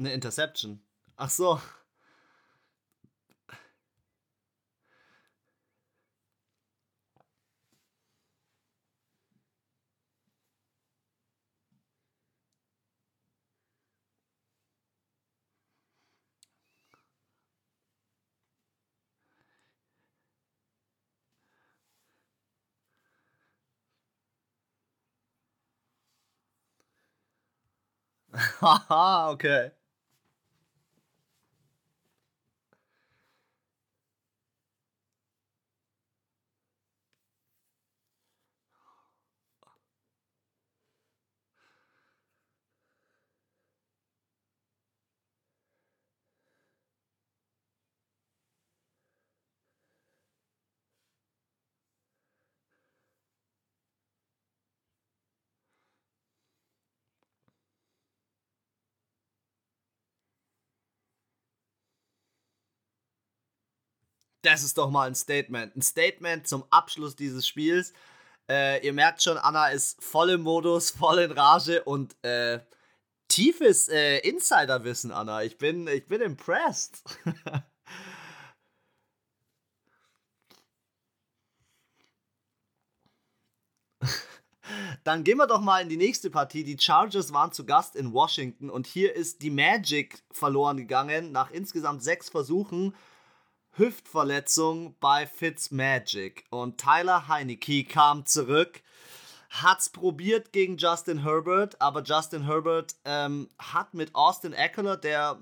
[0.00, 0.82] Eine Interception.
[1.16, 1.60] Ach so.
[28.60, 29.70] Haha, okay.
[64.42, 65.76] Das ist doch mal ein Statement.
[65.76, 67.92] Ein Statement zum Abschluss dieses Spiels.
[68.48, 72.60] Äh, ihr merkt schon, Anna ist voll im Modus, voll in Rage und äh,
[73.28, 75.42] tiefes äh, Insiderwissen, Anna.
[75.44, 77.02] Ich bin, ich bin impressed.
[85.04, 86.64] Dann gehen wir doch mal in die nächste Partie.
[86.64, 91.50] Die Chargers waren zu Gast in Washington und hier ist die Magic verloren gegangen nach
[91.50, 92.94] insgesamt sechs Versuchen
[93.80, 96.44] Hüftverletzung bei Fitzmagic.
[96.50, 98.82] Und Tyler Heineke kam zurück,
[99.48, 105.38] hat's probiert gegen Justin Herbert, aber Justin Herbert ähm, hat mit Austin Eckler, der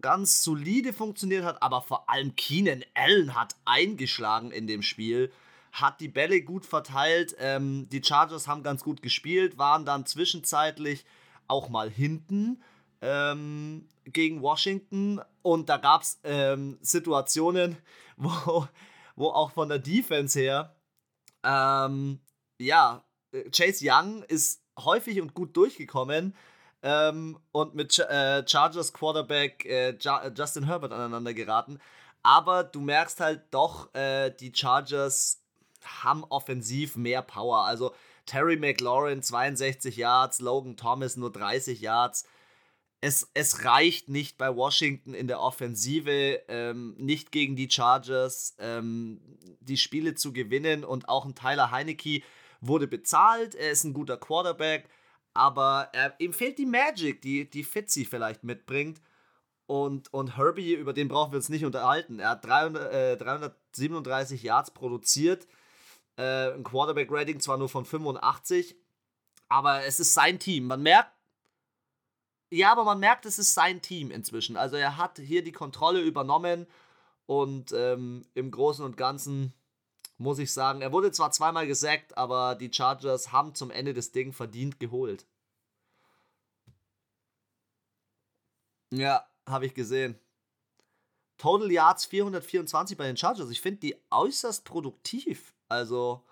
[0.00, 5.32] ganz solide funktioniert hat, aber vor allem Keenan Allen hat eingeschlagen in dem Spiel,
[5.72, 7.34] hat die Bälle gut verteilt.
[7.40, 11.04] Ähm, die Chargers haben ganz gut gespielt, waren dann zwischenzeitlich
[11.48, 12.62] auch mal hinten
[13.02, 17.76] ähm, gegen Washington und da gab es ähm, Situationen,
[18.16, 18.66] wo,
[19.16, 20.74] wo auch von der Defense her,
[21.44, 22.20] ähm,
[22.58, 23.04] ja,
[23.50, 26.34] Chase Young ist häufig und gut durchgekommen
[26.82, 29.96] ähm, und mit äh, Chargers Quarterback äh,
[30.36, 31.78] Justin Herbert aneinander geraten.
[32.22, 35.42] Aber du merkst halt doch, äh, die Chargers
[35.84, 37.64] haben offensiv mehr Power.
[37.64, 37.92] Also
[38.26, 42.24] Terry McLaurin 62 Yards, Logan Thomas nur 30 Yards
[43.04, 49.20] es, es reicht nicht bei Washington in der Offensive, ähm, nicht gegen die Chargers ähm,
[49.58, 50.84] die Spiele zu gewinnen.
[50.84, 52.22] Und auch ein Tyler Heinecke
[52.60, 53.56] wurde bezahlt.
[53.56, 54.88] Er ist ein guter Quarterback,
[55.34, 59.02] aber er, ihm fehlt die Magic, die, die Fitzy vielleicht mitbringt.
[59.66, 62.20] Und, und Herbie, über den brauchen wir uns nicht unterhalten.
[62.20, 65.48] Er hat 300, äh, 337 Yards produziert.
[66.16, 68.76] Äh, ein Quarterback-Rating zwar nur von 85,
[69.48, 70.68] aber es ist sein Team.
[70.68, 71.10] Man merkt,
[72.52, 74.56] ja, aber man merkt, es ist sein Team inzwischen.
[74.58, 76.66] Also er hat hier die Kontrolle übernommen
[77.26, 79.54] und ähm, im Großen und Ganzen
[80.18, 84.12] muss ich sagen, er wurde zwar zweimal gesackt, aber die Chargers haben zum Ende des
[84.12, 85.24] Ding verdient geholt.
[88.92, 90.18] Ja, habe ich gesehen.
[91.38, 93.48] Total Yards 424 bei den Chargers.
[93.48, 95.54] Ich finde die äußerst produktiv.
[95.68, 96.22] Also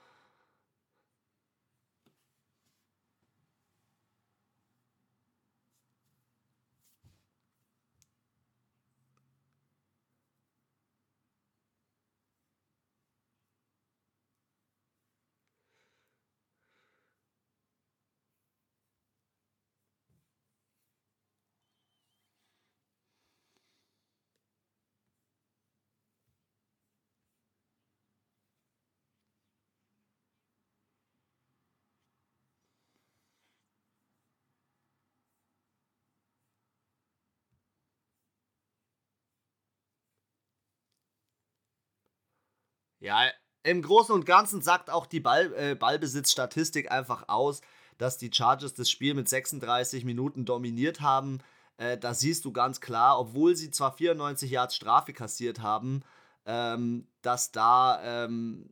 [43.01, 43.31] Ja,
[43.63, 47.61] im Großen und Ganzen sagt auch die Ball, äh, Ballbesitzstatistik einfach aus,
[47.99, 51.39] dass die Chargers das Spiel mit 36 Minuten dominiert haben.
[51.77, 56.03] Äh, da siehst du ganz klar, obwohl sie zwar 94 Yards Strafe kassiert haben,
[56.47, 58.71] ähm, dass da ähm,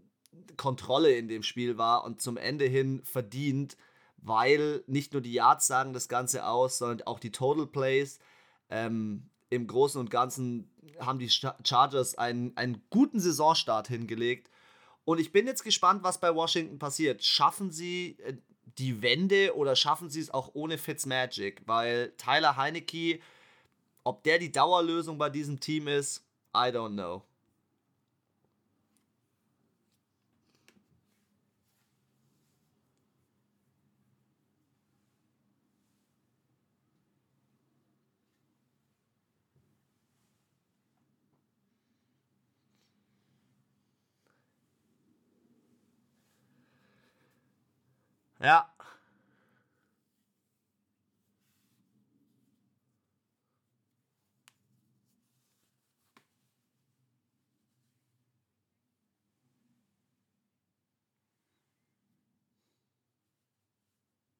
[0.56, 3.76] Kontrolle in dem Spiel war und zum Ende hin verdient,
[4.18, 8.18] weil nicht nur die Yards sagen das Ganze aus, sondern auch die Total Plays.
[8.70, 10.70] Ähm, Im Großen und Ganzen
[11.00, 14.50] haben die Chargers einen, einen guten Saisonstart hingelegt.
[15.04, 17.24] Und ich bin jetzt gespannt, was bei Washington passiert.
[17.24, 18.34] Schaffen sie äh,
[18.78, 21.62] die Wende oder schaffen sie es auch ohne Fitzmagic?
[21.66, 23.20] Weil Tyler Heinecke,
[24.04, 26.24] ob der die Dauerlösung bei diesem Team ist,
[26.54, 27.22] I don't know.
[48.40, 48.68] Ja.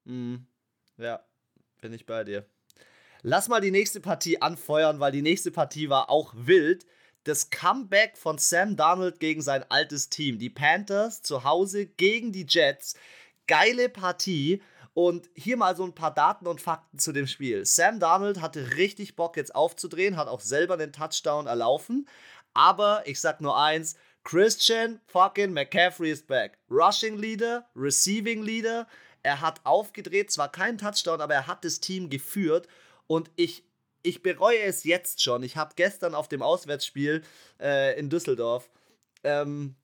[0.05, 0.45] Mhm.
[0.97, 1.23] Ja,
[1.81, 2.45] bin ich bei dir.
[3.23, 6.85] Lass mal die nächste Partie anfeuern, weil die nächste Partie war auch wild.
[7.25, 10.39] Das Comeback von Sam Darnold gegen sein altes Team.
[10.39, 12.95] Die Panthers zu Hause gegen die Jets
[13.49, 14.61] geile Partie.
[14.93, 17.65] Und hier mal so ein paar Daten und Fakten zu dem Spiel.
[17.65, 22.07] Sam Darnold hatte richtig Bock jetzt aufzudrehen, hat auch selber den Touchdown erlaufen.
[22.53, 26.57] Aber ich sag nur eins: Christian fucking McCaffrey ist back.
[26.69, 28.87] Rushing Leader, Receiving Leader.
[29.23, 32.67] Er hat aufgedreht, zwar kein Touchdown, aber er hat das Team geführt.
[33.07, 33.63] Und ich,
[34.01, 35.43] ich bereue es jetzt schon.
[35.43, 37.23] Ich habe gestern auf dem Auswärtsspiel
[37.59, 38.69] äh, in Düsseldorf
[39.23, 39.75] ähm,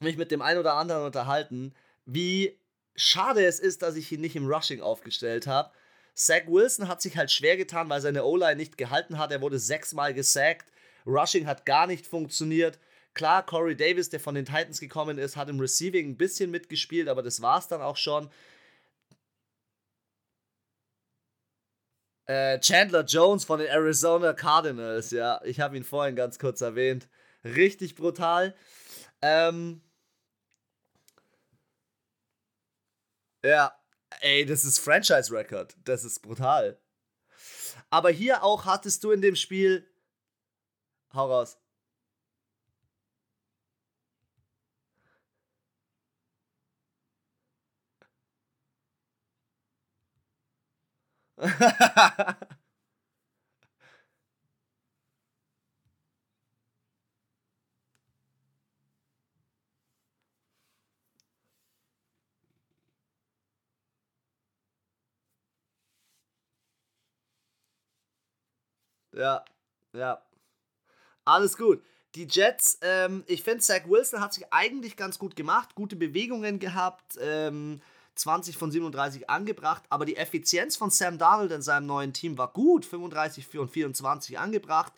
[0.00, 1.74] mich mit dem einen oder anderen unterhalten,
[2.06, 2.58] wie
[2.96, 5.70] schade es ist, dass ich ihn nicht im Rushing aufgestellt habe.
[6.14, 9.32] Zach Wilson hat sich halt schwer getan, weil seine O-Line nicht gehalten hat.
[9.32, 10.70] Er wurde sechsmal gesackt.
[11.06, 12.78] Rushing hat gar nicht funktioniert.
[13.14, 17.08] Klar, Corey Davis, der von den Titans gekommen ist, hat im Receiving ein bisschen mitgespielt,
[17.08, 18.28] aber das war es dann auch schon.
[22.26, 27.08] Äh, Chandler Jones von den Arizona Cardinals, ja, ich habe ihn vorhin ganz kurz erwähnt.
[27.44, 28.54] Richtig brutal.
[29.20, 29.82] Ähm,
[33.44, 33.72] Ja,
[34.22, 35.76] ey, das ist Franchise-Record.
[35.84, 36.80] Das ist brutal.
[37.90, 39.86] Aber hier auch hattest du in dem Spiel.
[41.14, 41.58] Hau raus.
[69.16, 69.44] Ja,
[69.92, 70.22] ja.
[71.24, 71.82] Alles gut.
[72.14, 76.58] Die Jets, ähm, ich finde, Zach Wilson hat sich eigentlich ganz gut gemacht, gute Bewegungen
[76.58, 77.18] gehabt.
[77.20, 77.80] Ähm,
[78.14, 82.52] 20 von 37 angebracht, aber die Effizienz von Sam Darnold in seinem neuen Team war
[82.52, 82.84] gut.
[82.84, 84.92] 35 von 24 angebracht,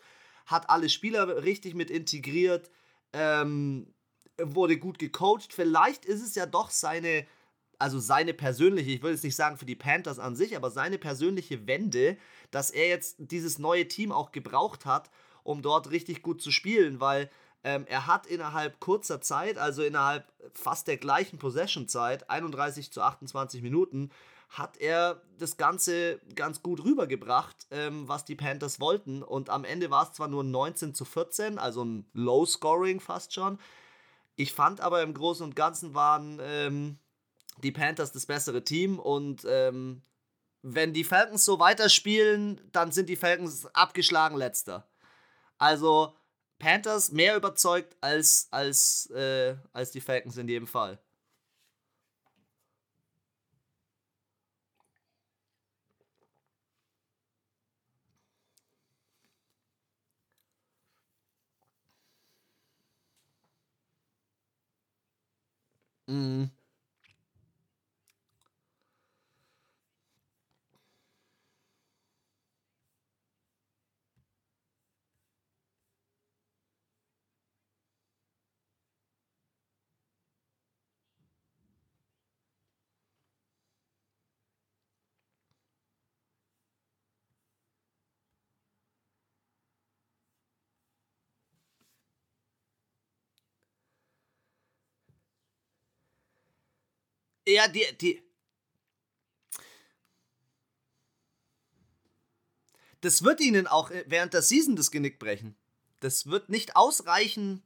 [0.45, 2.69] hat alle Spieler richtig mit integriert,
[3.13, 3.93] ähm,
[4.39, 5.51] wurde gut gecoacht.
[5.51, 7.25] Vielleicht ist es ja doch seine,
[7.79, 10.99] also seine persönliche, ich will jetzt nicht sagen für die Panthers an sich, aber seine
[10.99, 12.17] persönliche Wende,
[12.51, 15.09] dass er jetzt dieses neue Team auch gebraucht hat,
[15.43, 17.29] um dort richtig gut zu spielen, weil
[17.63, 23.61] ähm, er hat innerhalb kurzer Zeit, also innerhalb fast der gleichen Possession-Zeit, 31 zu 28
[23.61, 24.11] Minuten,
[24.49, 29.23] hat er das Ganze ganz gut rübergebracht, ähm, was die Panthers wollten.
[29.23, 33.59] Und am Ende war es zwar nur 19 zu 14, also ein Low-Scoring fast schon.
[34.35, 36.99] Ich fand aber im Großen und Ganzen waren ähm,
[37.63, 40.01] die Panthers das bessere Team und ähm,
[40.75, 44.87] wenn die Falcons so weiterspielen, dann sind die Falcons abgeschlagen letzter.
[45.57, 46.15] Also
[46.59, 50.99] Panthers mehr überzeugt als, als, äh, als die Falcons in jedem Fall.
[66.07, 66.56] Mhm.
[97.47, 98.21] Ja, die, die.
[102.99, 105.55] Das wird ihnen auch während der Season das Genick brechen.
[106.01, 107.63] Das wird nicht ausreichen.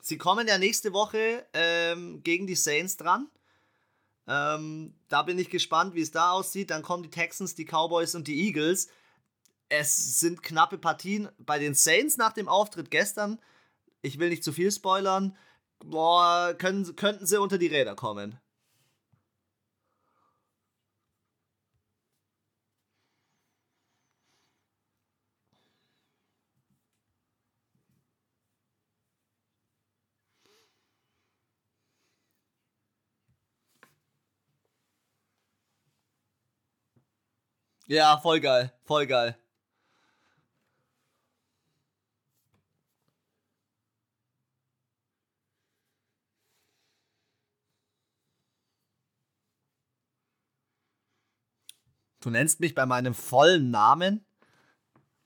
[0.00, 3.30] Sie kommen ja nächste Woche ähm, gegen die Saints dran.
[4.28, 6.70] Ähm, da bin ich gespannt, wie es da aussieht.
[6.70, 8.88] Dann kommen die Texans, die Cowboys und die Eagles.
[9.70, 11.28] Es sind knappe Partien.
[11.38, 13.40] Bei den Saints nach dem Auftritt gestern,
[14.02, 15.36] ich will nicht zu viel spoilern,
[15.80, 18.38] boah, können, könnten sie unter die Räder kommen.
[37.88, 39.34] Ja, voll geil, voll geil.
[52.20, 54.26] Du nennst mich bei meinem vollen Namen?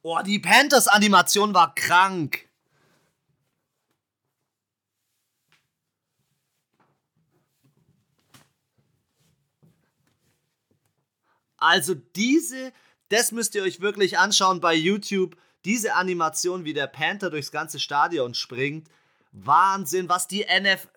[0.03, 2.49] Oh, die Panthers-Animation war krank.
[11.63, 12.73] Also diese,
[13.09, 15.37] das müsst ihr euch wirklich anschauen bei YouTube.
[15.65, 18.89] Diese Animation, wie der Panther durchs ganze Stadion springt.
[19.31, 20.89] Wahnsinn, was die NF...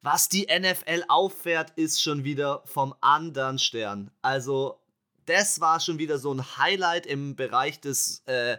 [0.00, 4.10] Was die NFL auffährt, ist schon wieder vom anderen Stern.
[4.20, 4.80] Also,
[5.26, 8.56] das war schon wieder so ein Highlight im Bereich des, äh,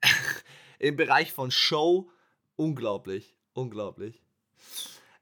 [0.78, 2.10] im Bereich von Show.
[2.56, 4.23] Unglaublich, unglaublich.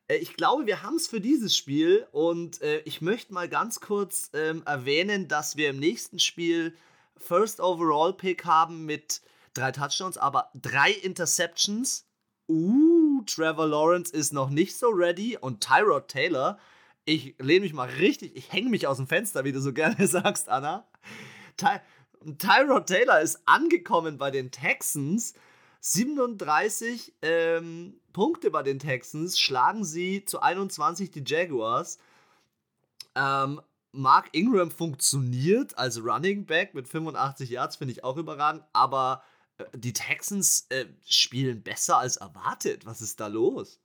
[0.08, 3.80] Äh, ich glaube, wir haben es für dieses Spiel und äh, ich möchte mal ganz
[3.80, 6.74] kurz ähm, erwähnen, dass wir im nächsten Spiel
[7.16, 9.22] First Overall Pick haben mit
[9.54, 12.06] drei Touchdowns, aber drei Interceptions.
[12.48, 16.58] Uh, Trevor Lawrence ist noch nicht so ready und Tyrod Taylor,
[17.04, 20.06] ich lehne mich mal richtig, ich hänge mich aus dem Fenster, wie du so gerne
[20.06, 20.86] sagst, Anna.
[21.56, 21.80] Ty
[22.38, 25.34] Tyrod Taylor ist angekommen bei den Texans
[25.82, 31.98] 37 ähm, Punkte bei den Texans, schlagen sie zu 21 die Jaguars.
[33.16, 33.60] Ähm,
[33.90, 39.24] Mark Ingram funktioniert als Running Back mit 85 Yards, finde ich auch überragend, aber
[39.58, 42.86] äh, die Texans äh, spielen besser als erwartet.
[42.86, 43.80] Was ist da los?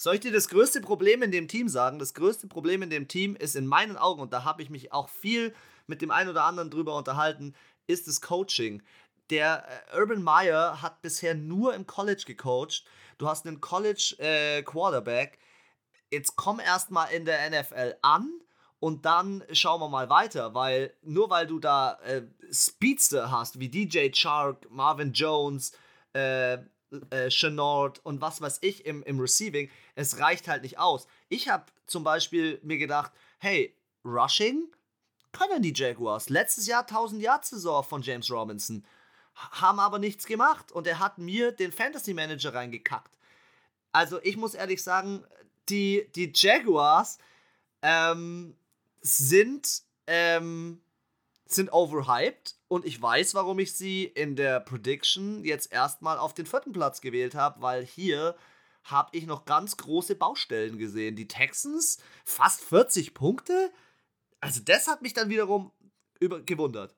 [0.00, 1.98] Soll ich dir das größte Problem in dem Team sagen?
[1.98, 4.94] Das größte Problem in dem Team ist in meinen Augen, und da habe ich mich
[4.94, 5.54] auch viel
[5.86, 7.54] mit dem einen oder anderen drüber unterhalten,
[7.86, 8.82] ist das Coaching.
[9.28, 12.82] Der äh, Urban Meyer hat bisher nur im College gecoacht.
[13.18, 15.38] Du hast einen College äh, Quarterback.
[16.10, 18.30] Jetzt komm erstmal in der NFL an
[18.78, 23.68] und dann schauen wir mal weiter, weil nur weil du da äh, Speedster hast wie
[23.68, 25.72] DJ Chark, Marvin Jones,
[26.14, 26.56] äh,
[27.10, 31.06] äh, Chenault und was weiß ich im, im Receiving, es reicht halt nicht aus.
[31.28, 33.74] Ich habe zum Beispiel mir gedacht, hey,
[34.04, 34.68] Rushing
[35.32, 36.28] können die Jaguars.
[36.28, 38.84] Letztes Jahr 1000 Yard Saison von James Robinson.
[39.34, 43.16] Haben aber nichts gemacht und er hat mir den Fantasy Manager reingekackt.
[43.92, 45.24] Also ich muss ehrlich sagen,
[45.68, 47.18] die, die Jaguars
[47.82, 48.56] ähm,
[49.00, 50.80] sind, ähm,
[51.52, 56.46] sind overhyped und ich weiß, warum ich sie in der Prediction jetzt erstmal auf den
[56.46, 58.36] vierten Platz gewählt habe, weil hier
[58.84, 61.16] habe ich noch ganz große Baustellen gesehen.
[61.16, 63.72] Die Texans, fast 40 Punkte?
[64.40, 65.72] Also das hat mich dann wiederum
[66.18, 66.96] über gewundert.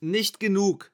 [0.00, 0.92] Nicht genug.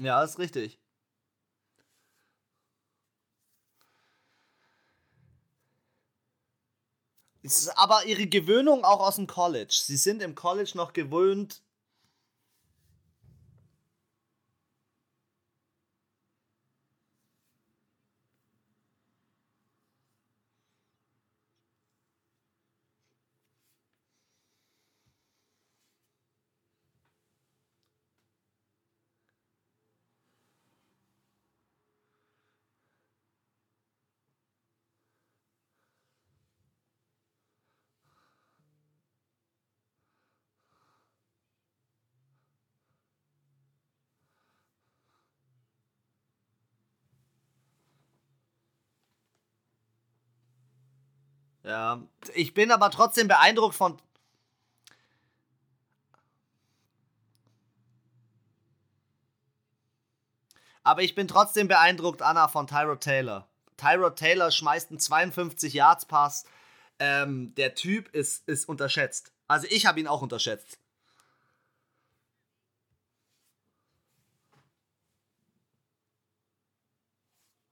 [0.00, 0.78] Ja, ist richtig.
[7.76, 9.72] Aber ihre Gewöhnung auch aus dem College.
[9.84, 11.62] Sie sind im College noch gewöhnt,
[51.68, 52.02] Ja,
[52.34, 54.00] ich bin aber trotzdem beeindruckt von.
[60.82, 63.46] Aber ich bin trotzdem beeindruckt, Anna, von Tyrod Taylor.
[63.76, 66.44] Tyrod Taylor schmeißt einen 52 Yards Pass.
[66.98, 69.32] Ähm, der Typ ist, ist unterschätzt.
[69.46, 70.78] Also ich habe ihn auch unterschätzt.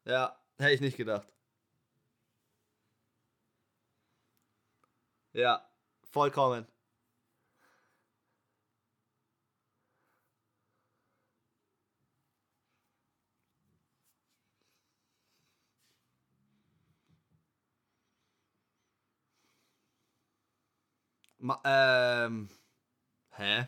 [0.04, 1.35] Ja, hätte ich nicht gedacht.
[5.36, 5.60] Ja,
[6.12, 6.66] vollkommen.
[21.38, 22.48] Ma ähm.
[23.30, 23.66] Hä?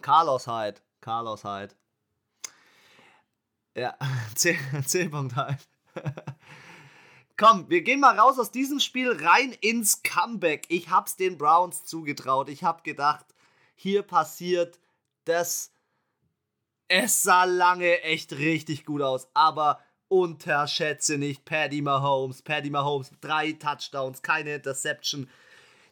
[0.00, 0.80] Carlos Hyde.
[1.02, 1.74] Carlos Hyde.
[3.74, 3.94] Ja,
[4.34, 5.58] 10, 10 Punkt Hyde.
[7.38, 10.66] Komm, wir gehen mal raus aus diesem Spiel rein ins Comeback.
[10.70, 12.48] Ich hab's den Browns zugetraut.
[12.48, 13.24] Ich hab gedacht,
[13.76, 14.80] hier passiert
[15.24, 15.70] das.
[16.88, 19.78] Es sah lange echt richtig gut aus, aber
[20.08, 22.42] unterschätze nicht Paddy Mahomes.
[22.42, 25.30] Paddy Mahomes, drei Touchdowns, keine Interception.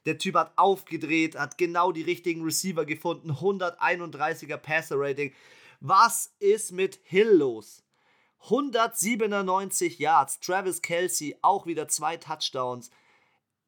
[0.04, 3.30] Der Typ hat aufgedreht, hat genau die richtigen Receiver gefunden.
[3.30, 5.32] 131er Passer Rating.
[5.78, 7.85] Was ist mit Hill los?
[8.46, 10.38] 197 Yards.
[10.40, 12.90] Travis Kelsey auch wieder zwei Touchdowns.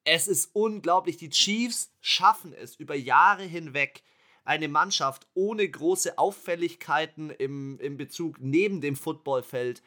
[0.05, 1.17] Es ist unglaublich.
[1.17, 4.03] Die Chiefs schaffen es über Jahre hinweg,
[4.45, 9.83] eine Mannschaft ohne große Auffälligkeiten im, im Bezug neben dem Footballfeld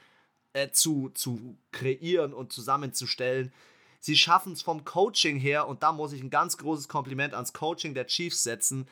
[0.52, 3.52] äh, zu, zu kreieren und zusammenzustellen.
[3.98, 7.52] Sie schaffen es vom Coaching her, und da muss ich ein ganz großes Kompliment ans
[7.52, 8.86] Coaching der Chiefs setzen.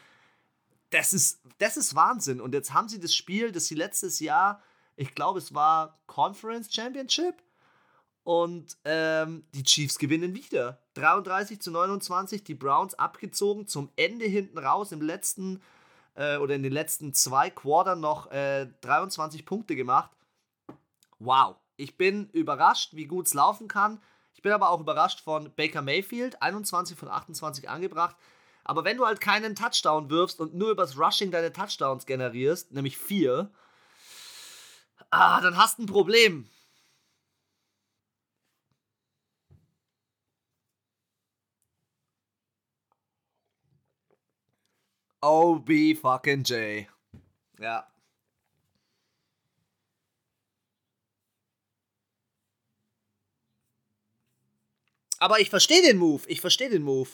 [0.91, 2.41] Das ist, das ist Wahnsinn.
[2.41, 4.63] Und jetzt haben sie das Spiel, das sie letztes Jahr,
[5.01, 7.35] ich glaube, es war Conference Championship.
[8.23, 10.79] Und ähm, die Chiefs gewinnen wieder.
[10.95, 15.63] 33 zu 29, die Browns abgezogen, zum Ende hinten raus, im letzten
[16.15, 20.11] äh, oder in den letzten zwei Quartern noch äh, 23 Punkte gemacht
[21.21, 24.01] wow, ich bin überrascht, wie gut es laufen kann.
[24.35, 28.17] Ich bin aber auch überrascht von Baker Mayfield, 21 von 28 angebracht.
[28.65, 32.99] Aber wenn du halt keinen Touchdown wirfst und nur übers Rushing deine Touchdowns generierst, nämlich
[32.99, 33.51] vier,
[35.11, 36.49] ah, dann hast du ein Problem.
[45.23, 46.87] OB fucking J.
[47.59, 47.87] Ja.
[55.19, 56.23] Aber ich verstehe den Move.
[56.29, 57.11] Ich verstehe den Move.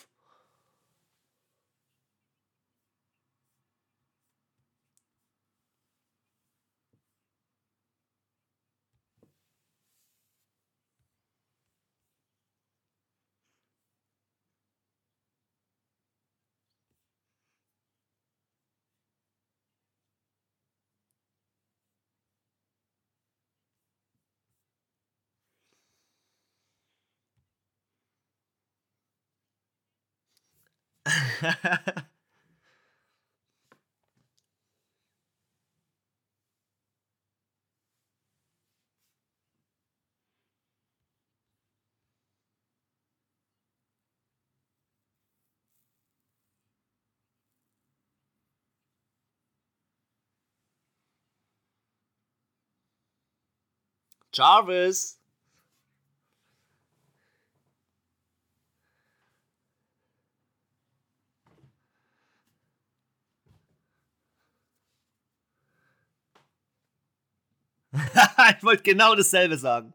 [54.33, 55.19] Jarvis.
[68.57, 69.93] ich wollte genau dasselbe sagen.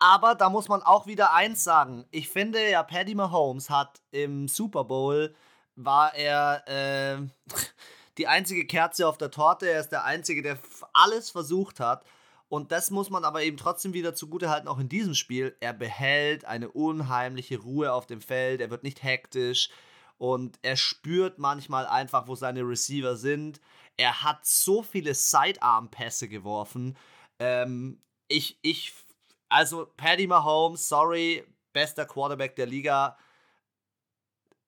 [0.00, 2.06] Aber da muss man auch wieder eins sagen.
[2.10, 5.34] Ich finde ja, Paddy Mahomes hat im Super Bowl,
[5.76, 7.26] war er äh,
[8.18, 9.68] die einzige Kerze auf der Torte.
[9.68, 10.58] Er ist der Einzige, der
[10.94, 12.04] alles versucht hat.
[12.48, 15.54] Und das muss man aber eben trotzdem wieder zugutehalten, auch in diesem Spiel.
[15.60, 18.62] Er behält eine unheimliche Ruhe auf dem Feld.
[18.62, 19.68] Er wird nicht hektisch.
[20.16, 23.60] Und er spürt manchmal einfach, wo seine Receiver sind.
[23.98, 26.96] Er hat so viele Sidearm-Pässe geworfen.
[27.38, 28.94] Ähm, ich, ich
[29.50, 33.16] also, Paddy Mahomes, sorry, bester Quarterback der Liga.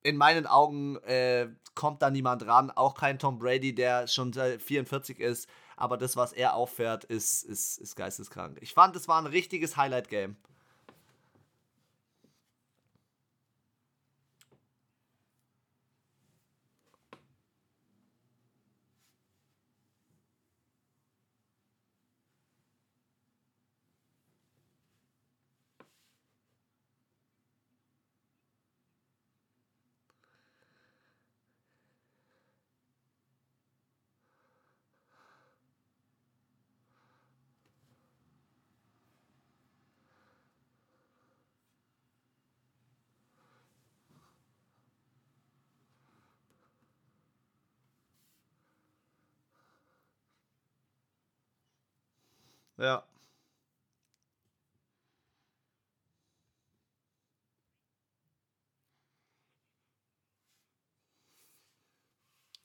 [0.03, 2.71] In meinen Augen äh, kommt da niemand ran.
[2.71, 5.49] Auch kein Tom Brady, der schon 44 ist.
[5.77, 8.59] Aber das, was er auffährt, ist, ist, ist geisteskrank.
[8.61, 10.37] Ich fand, es war ein richtiges Highlight-Game.
[52.83, 53.05] Ja.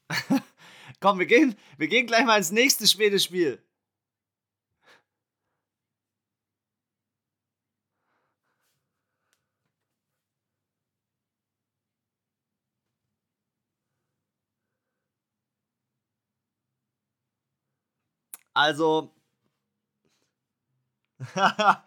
[0.99, 3.61] Komm, wir gehen, wir gehen gleich mal ins nächste späte Spiel.
[18.55, 19.16] Also.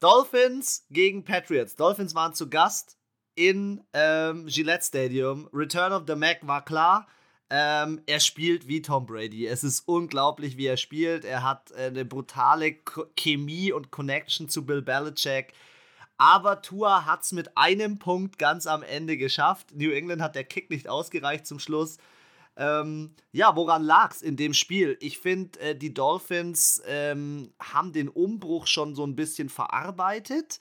[0.00, 1.76] Dolphins gegen Patriots.
[1.76, 2.96] Dolphins waren zu Gast
[3.34, 5.48] in ähm, Gillette Stadium.
[5.52, 7.06] Return of the Mac war klar.
[7.48, 9.46] Ähm, er spielt wie Tom Brady.
[9.46, 11.24] Es ist unglaublich, wie er spielt.
[11.24, 15.52] Er hat äh, eine brutale K Chemie und Connection zu Bill Belichick.
[16.18, 19.74] Aber Tua hat es mit einem Punkt ganz am Ende geschafft.
[19.74, 21.98] New England hat der Kick nicht ausgereicht zum Schluss.
[22.56, 24.96] Ähm, ja, woran lag es in dem Spiel?
[25.00, 30.58] Ich finde, äh, die Dolphins ähm, haben den Umbruch schon so ein bisschen verarbeitet,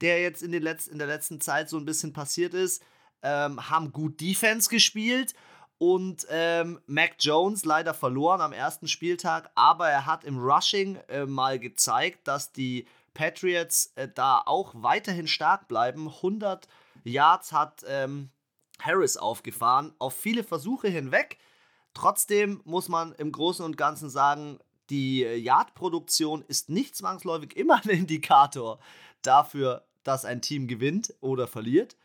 [0.00, 2.82] der jetzt in, den Letz in der letzten Zeit so ein bisschen passiert ist.
[3.22, 5.34] Ähm, haben gut Defense gespielt
[5.78, 11.26] und ähm, Mac Jones leider verloren am ersten Spieltag, aber er hat im Rushing äh,
[11.26, 16.08] mal gezeigt, dass die Patriots äh, da auch weiterhin stark bleiben.
[16.08, 16.68] 100
[17.04, 18.30] Yards hat ähm,
[18.84, 21.38] Harris aufgefahren, auf viele Versuche hinweg.
[21.94, 24.58] Trotzdem muss man im Großen und Ganzen sagen,
[24.90, 28.78] die Yard-Produktion ist nicht zwangsläufig immer ein Indikator
[29.22, 31.96] dafür, dass ein Team gewinnt oder verliert.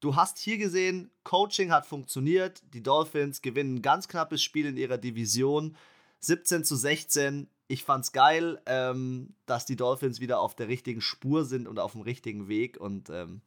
[0.00, 2.62] Du hast hier gesehen, Coaching hat funktioniert.
[2.72, 5.76] Die Dolphins gewinnen ein ganz knappes Spiel in ihrer Division.
[6.20, 7.48] 17 zu 16.
[7.66, 11.92] Ich fand's geil, ähm, dass die Dolphins wieder auf der richtigen Spur sind und auf
[11.92, 12.78] dem richtigen Weg.
[12.78, 13.42] Und ähm,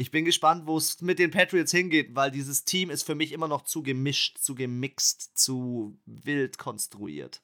[0.00, 3.32] ich bin gespannt, wo es mit den Patriots hingeht, weil dieses Team ist für mich
[3.32, 7.42] immer noch zu gemischt, zu gemixt, zu wild konstruiert.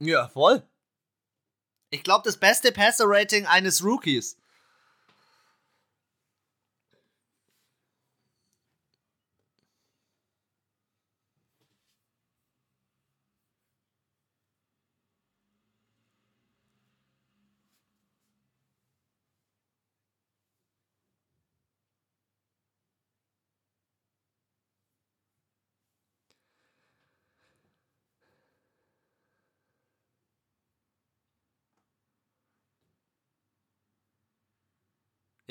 [0.00, 0.62] Ja, voll.
[1.94, 4.38] Ich glaube, das beste Passer-Rating eines Rookies.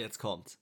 [0.02, 0.58] Jetzt kommt's.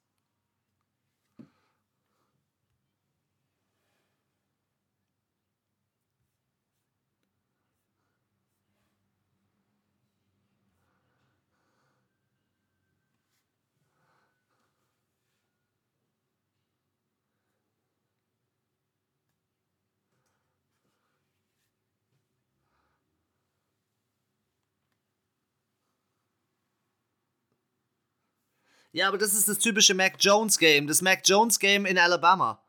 [28.91, 30.87] Ja, aber das ist das typische Mac Jones Game.
[30.87, 32.63] Das Mac Jones Game in Alabama.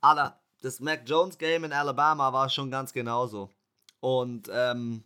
[0.00, 3.50] Alter, das Mac Jones Game in Alabama war schon ganz genauso.
[4.00, 5.04] Und ähm,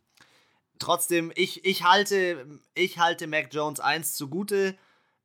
[0.81, 4.77] trotzdem, ich, ich, halte, ich halte Mac Jones 1 zugute.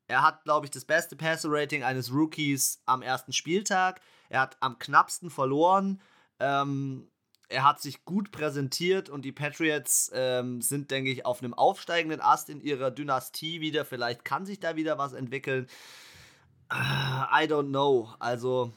[0.08, 4.01] Er hat, glaube ich, das beste Passer-Rating eines Rookies am ersten Spieltag.
[4.30, 5.99] Er hat am knappsten verloren.
[6.39, 7.10] Ähm,
[7.54, 12.20] er hat sich gut präsentiert und die Patriots ähm, sind, denke ich, auf einem aufsteigenden
[12.20, 13.86] Ast in ihrer Dynastie wieder.
[13.86, 15.68] Vielleicht kann sich da wieder was entwickeln.
[16.72, 18.10] I don't know.
[18.20, 18.74] Also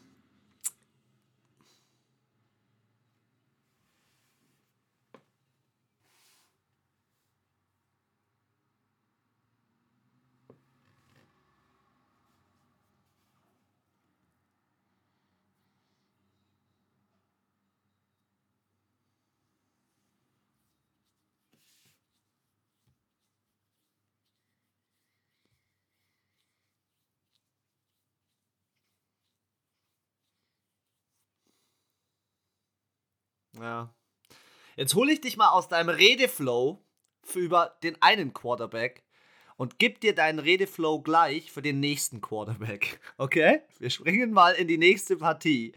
[33.60, 33.94] Ja.
[34.76, 36.82] Jetzt hole ich dich mal aus deinem Redeflow
[37.22, 39.02] für über den einen Quarterback
[39.56, 43.00] und gib dir deinen Redeflow gleich für den nächsten Quarterback.
[43.18, 43.62] Okay?
[43.78, 45.72] Wir springen mal in die nächste Partie.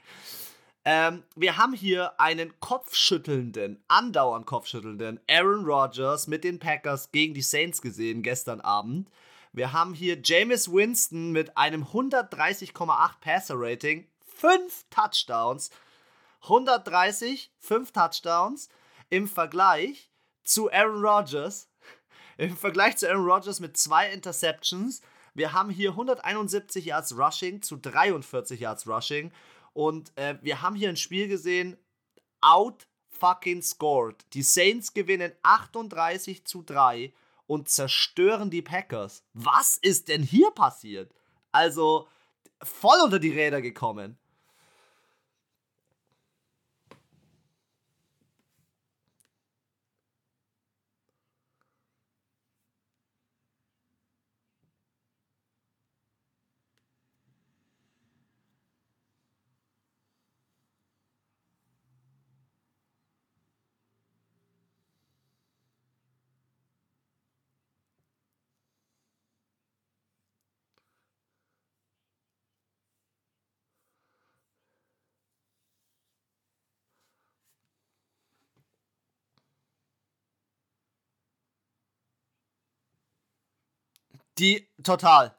[0.84, 7.42] Ähm, wir haben hier einen kopfschüttelnden, andauernd kopfschüttelnden Aaron Rodgers mit den Packers gegen die
[7.42, 9.10] Saints gesehen gestern Abend.
[9.52, 15.70] Wir haben hier Jameis Winston mit einem 130,8 Passer Rating, 5 Touchdowns
[16.42, 18.70] 130, 5 Touchdowns.
[19.10, 20.12] im Vergleich
[20.44, 21.70] zu Aaron Rodgers.
[22.38, 25.02] Im Vergleich zu Aaron Rodgers mit zwei Interceptions.
[25.34, 29.32] Wir haben hier 171 Yards Rushing zu 43 Yards Rushing.
[29.74, 31.78] Und äh, wir haben hier ein Spiel gesehen,
[32.42, 34.26] out fucking scored.
[34.34, 37.14] Die Saints gewinnen 38 zu 3
[37.48, 39.24] und zerstören die Packers.
[39.34, 41.14] Was ist denn hier passiert?
[41.52, 42.08] Also
[42.62, 44.18] voll unter die Räder gekommen.
[84.40, 85.36] Die total.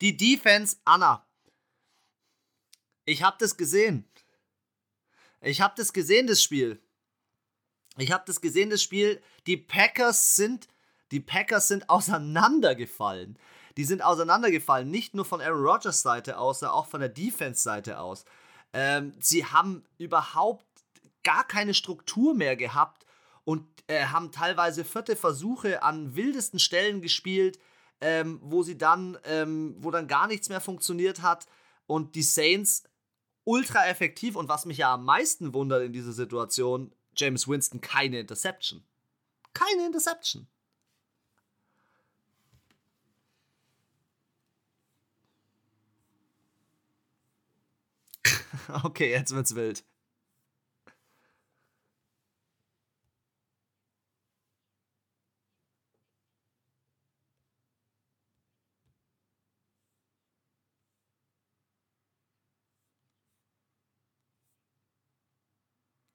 [0.00, 1.26] Die Defense, Anna.
[3.04, 4.08] Ich habe das gesehen.
[5.40, 6.82] Ich habe das gesehen, das Spiel.
[7.98, 9.22] Ich habe das gesehen, das Spiel.
[9.46, 10.68] Die Packers sind,
[11.10, 13.38] die Packers sind auseinandergefallen.
[13.76, 17.62] Die sind auseinandergefallen, nicht nur von Aaron Rodgers Seite aus, sondern auch von der Defense
[17.62, 18.24] Seite aus.
[18.72, 20.66] Ähm, sie haben überhaupt
[21.22, 23.06] gar keine Struktur mehr gehabt
[23.44, 27.58] und äh, haben teilweise vierte Versuche an wildesten Stellen gespielt
[28.00, 31.46] ähm, wo sie dann, ähm, wo dann gar nichts mehr funktioniert hat
[31.86, 32.84] und die Saints
[33.44, 38.20] ultra effektiv und was mich ja am meisten wundert in dieser Situation, James Winston keine
[38.20, 38.82] Interception.
[39.52, 40.46] Keine Interception.
[48.84, 49.84] okay, jetzt wird's wild.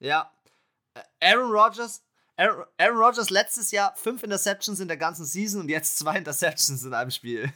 [0.06, 0.30] Ja.
[1.20, 2.00] Aaron Rodgers,
[2.36, 6.84] Aaron, Aaron Rodgers letztes Jahr fünf Interceptions in der ganzen Season und jetzt zwei Interceptions
[6.84, 7.52] in einem Spiel.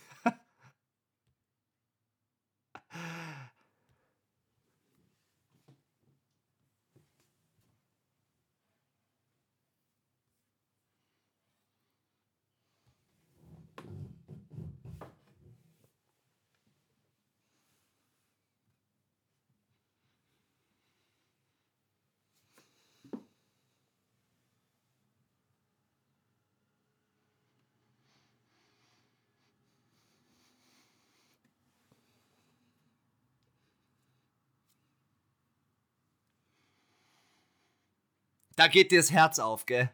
[38.60, 39.88] Da geht dir das Herz auf, gell?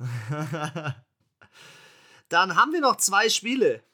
[2.28, 3.84] Dann haben wir noch zwei Spiele.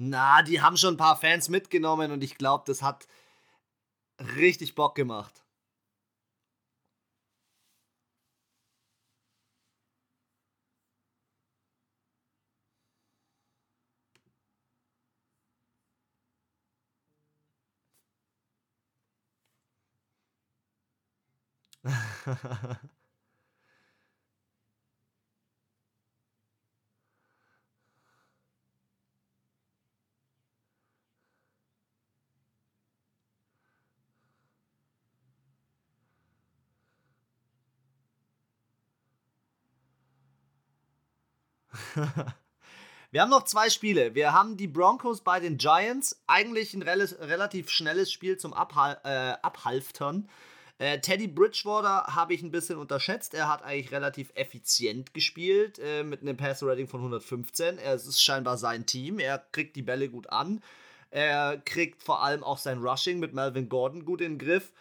[0.00, 3.06] Na, die haben schon ein paar Fans mitgenommen und ich glaube, das hat
[4.36, 5.44] richtig Bock gemacht.
[43.10, 44.14] Wir haben noch zwei Spiele.
[44.14, 46.22] Wir haben die Broncos bei den Giants.
[46.26, 50.28] Eigentlich ein rel relativ schnelles Spiel zum Abhal äh, Abhalftern.
[50.76, 53.32] Äh, Teddy Bridgewater habe ich ein bisschen unterschätzt.
[53.32, 57.78] Er hat eigentlich relativ effizient gespielt äh, mit einem Passer-Rating von 115.
[57.78, 59.18] Es ist scheinbar sein Team.
[59.18, 60.62] Er kriegt die Bälle gut an.
[61.10, 64.72] Er kriegt vor allem auch sein Rushing mit Melvin Gordon gut in den Griff.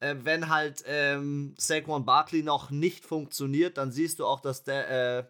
[0.00, 5.18] Äh, wenn halt ähm, Saquon Barkley noch nicht funktioniert, dann siehst du auch, dass der
[5.18, 5.24] äh,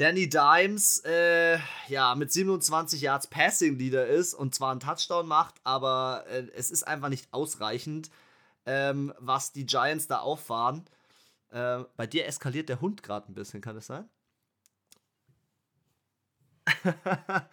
[0.00, 1.58] Danny Dimes äh,
[1.88, 6.70] ja, mit 27 Yards Passing Leader ist und zwar einen Touchdown macht, aber äh, es
[6.70, 8.10] ist einfach nicht ausreichend,
[8.64, 10.86] ähm, was die Giants da auffahren.
[11.50, 14.08] Äh, bei dir eskaliert der Hund gerade ein bisschen, kann das sein?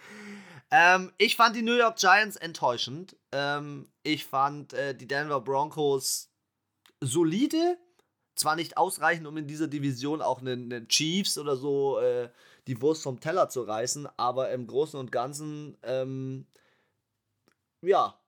[0.71, 3.17] ähm, ich fand die New York Giants enttäuschend.
[3.33, 6.29] Ähm, ich fand äh, die Denver Broncos
[7.01, 7.77] solide,
[8.37, 12.29] zwar nicht ausreichend, um in dieser Division auch einen, einen Chiefs oder so äh,
[12.67, 16.45] die Wurst vom Teller zu reißen, aber im Großen und Ganzen, ähm,
[17.81, 18.19] ja,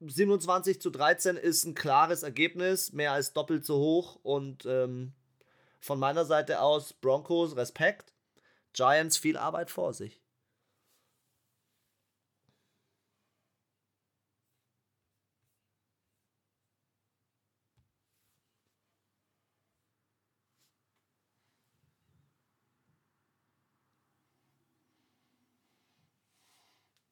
[0.00, 5.12] 27 zu 13 ist ein klares Ergebnis, mehr als doppelt so hoch und ähm,
[5.80, 8.12] von meiner Seite aus Broncos Respekt,
[8.72, 10.20] Giants viel Arbeit vor sich.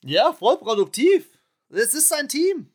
[0.07, 1.29] Ja, voll produktiv.
[1.69, 2.71] Es ist sein Team.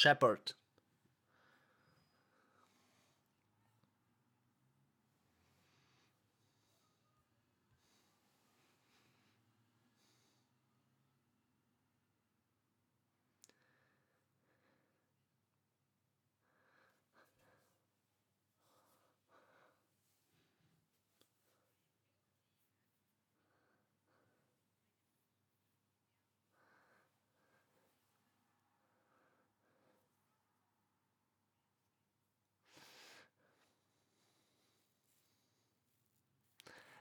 [0.00, 0.52] shepherd.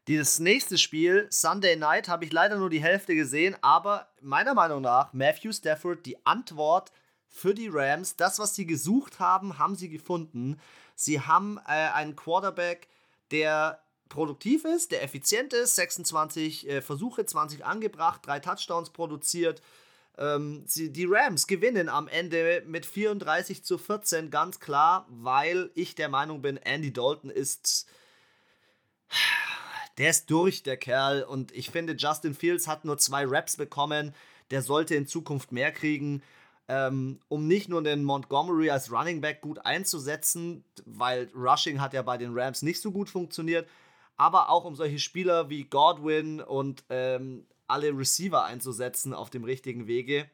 [0.09, 4.81] Dieses nächste Spiel, Sunday Night, habe ich leider nur die Hälfte gesehen, aber meiner Meinung
[4.81, 6.91] nach Matthew Stafford die Antwort
[7.27, 8.15] für die Rams.
[8.15, 10.59] Das, was sie gesucht haben, haben sie gefunden.
[10.95, 12.87] Sie haben äh, einen Quarterback,
[13.29, 19.61] der produktiv ist, der effizient ist, 26 äh, Versuche, 20 angebracht, drei Touchdowns produziert.
[20.17, 25.93] Ähm, sie, die Rams gewinnen am Ende mit 34 zu 14, ganz klar, weil ich
[25.93, 27.85] der Meinung bin, Andy Dalton ist
[29.99, 31.23] der ist durch, der Kerl.
[31.23, 34.15] Und ich finde, Justin Fields hat nur zwei Raps bekommen.
[34.49, 36.23] Der sollte in Zukunft mehr kriegen,
[36.69, 42.01] ähm, um nicht nur den Montgomery als Running Back gut einzusetzen, weil Rushing hat ja
[42.01, 43.67] bei den Rams nicht so gut funktioniert,
[44.17, 49.85] aber auch um solche Spieler wie Godwin und ähm, alle Receiver einzusetzen auf dem richtigen
[49.85, 50.29] Wege.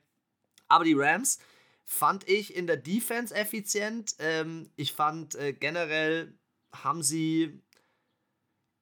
[0.67, 1.39] Aber die Rams
[1.83, 4.15] fand ich in der Defense effizient.
[4.19, 6.33] Ähm, ich fand äh, generell
[6.71, 7.61] haben sie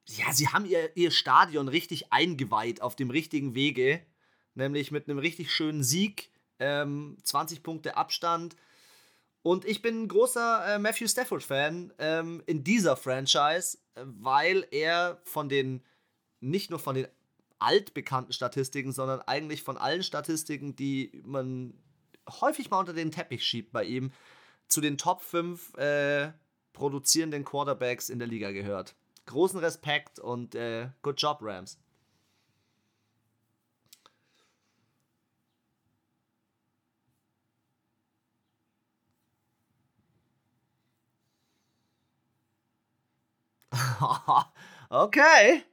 [0.07, 4.05] ja, sie haben ihr, ihr Stadion richtig eingeweiht auf dem richtigen Wege,
[4.53, 8.55] nämlich mit einem richtig schönen Sieg, ähm, 20 Punkte Abstand.
[9.41, 15.49] Und ich bin ein großer äh, Matthew Stafford-Fan ähm, in dieser Franchise, weil er von
[15.49, 15.83] den,
[16.39, 17.07] nicht nur von den
[17.59, 21.73] altbekannten Statistiken, sondern eigentlich von allen Statistiken, die man
[22.41, 24.11] häufig mal unter den Teppich schiebt bei ihm,
[24.67, 26.33] zu den Top 5 äh,
[26.73, 31.77] produzierenden Quarterbacks in der Liga gehört großen Respekt und äh, good job, Rams.
[44.89, 45.63] okay.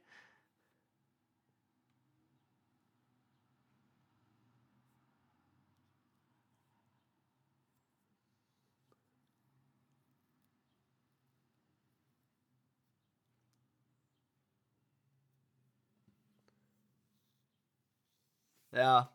[18.73, 19.10] Ja.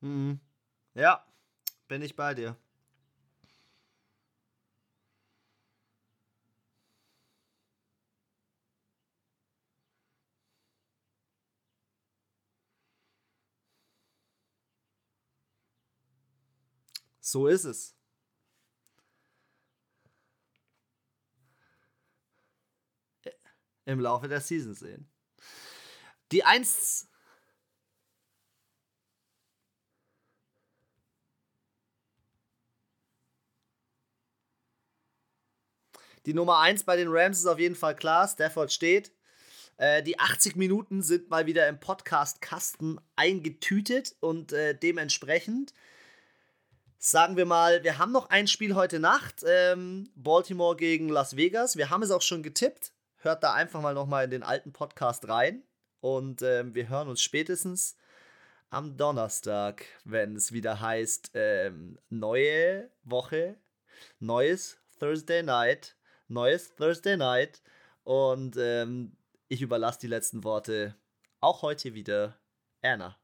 [0.00, 0.40] Mhm.
[0.94, 1.24] Ja,
[1.88, 2.56] bin ich bei dir.
[17.20, 17.94] So ist es.
[23.84, 25.10] Im Laufe der Season sehen.
[26.32, 27.08] Die 1
[36.28, 38.28] Die Nummer 1 bei den Rams ist auf jeden Fall klar.
[38.28, 39.12] Stafford steht.
[39.78, 45.72] Äh, die 80 Minuten sind mal wieder im Podcast-Kasten eingetütet und äh, dementsprechend
[46.98, 49.42] sagen wir mal, wir haben noch ein Spiel heute Nacht.
[49.46, 51.78] Ähm, Baltimore gegen Las Vegas.
[51.78, 52.92] Wir haben es auch schon getippt.
[53.16, 55.62] Hört da einfach mal nochmal in den alten Podcast rein.
[56.00, 57.96] Und ähm, wir hören uns spätestens
[58.68, 63.56] am Donnerstag, wenn es wieder heißt, ähm, neue Woche,
[64.20, 65.94] neues Thursday Night
[66.28, 67.62] neues Thursday Night.
[68.04, 69.16] Und ähm,
[69.48, 70.94] ich überlasse die letzten Worte
[71.40, 72.38] auch heute wieder
[72.82, 73.16] Anna.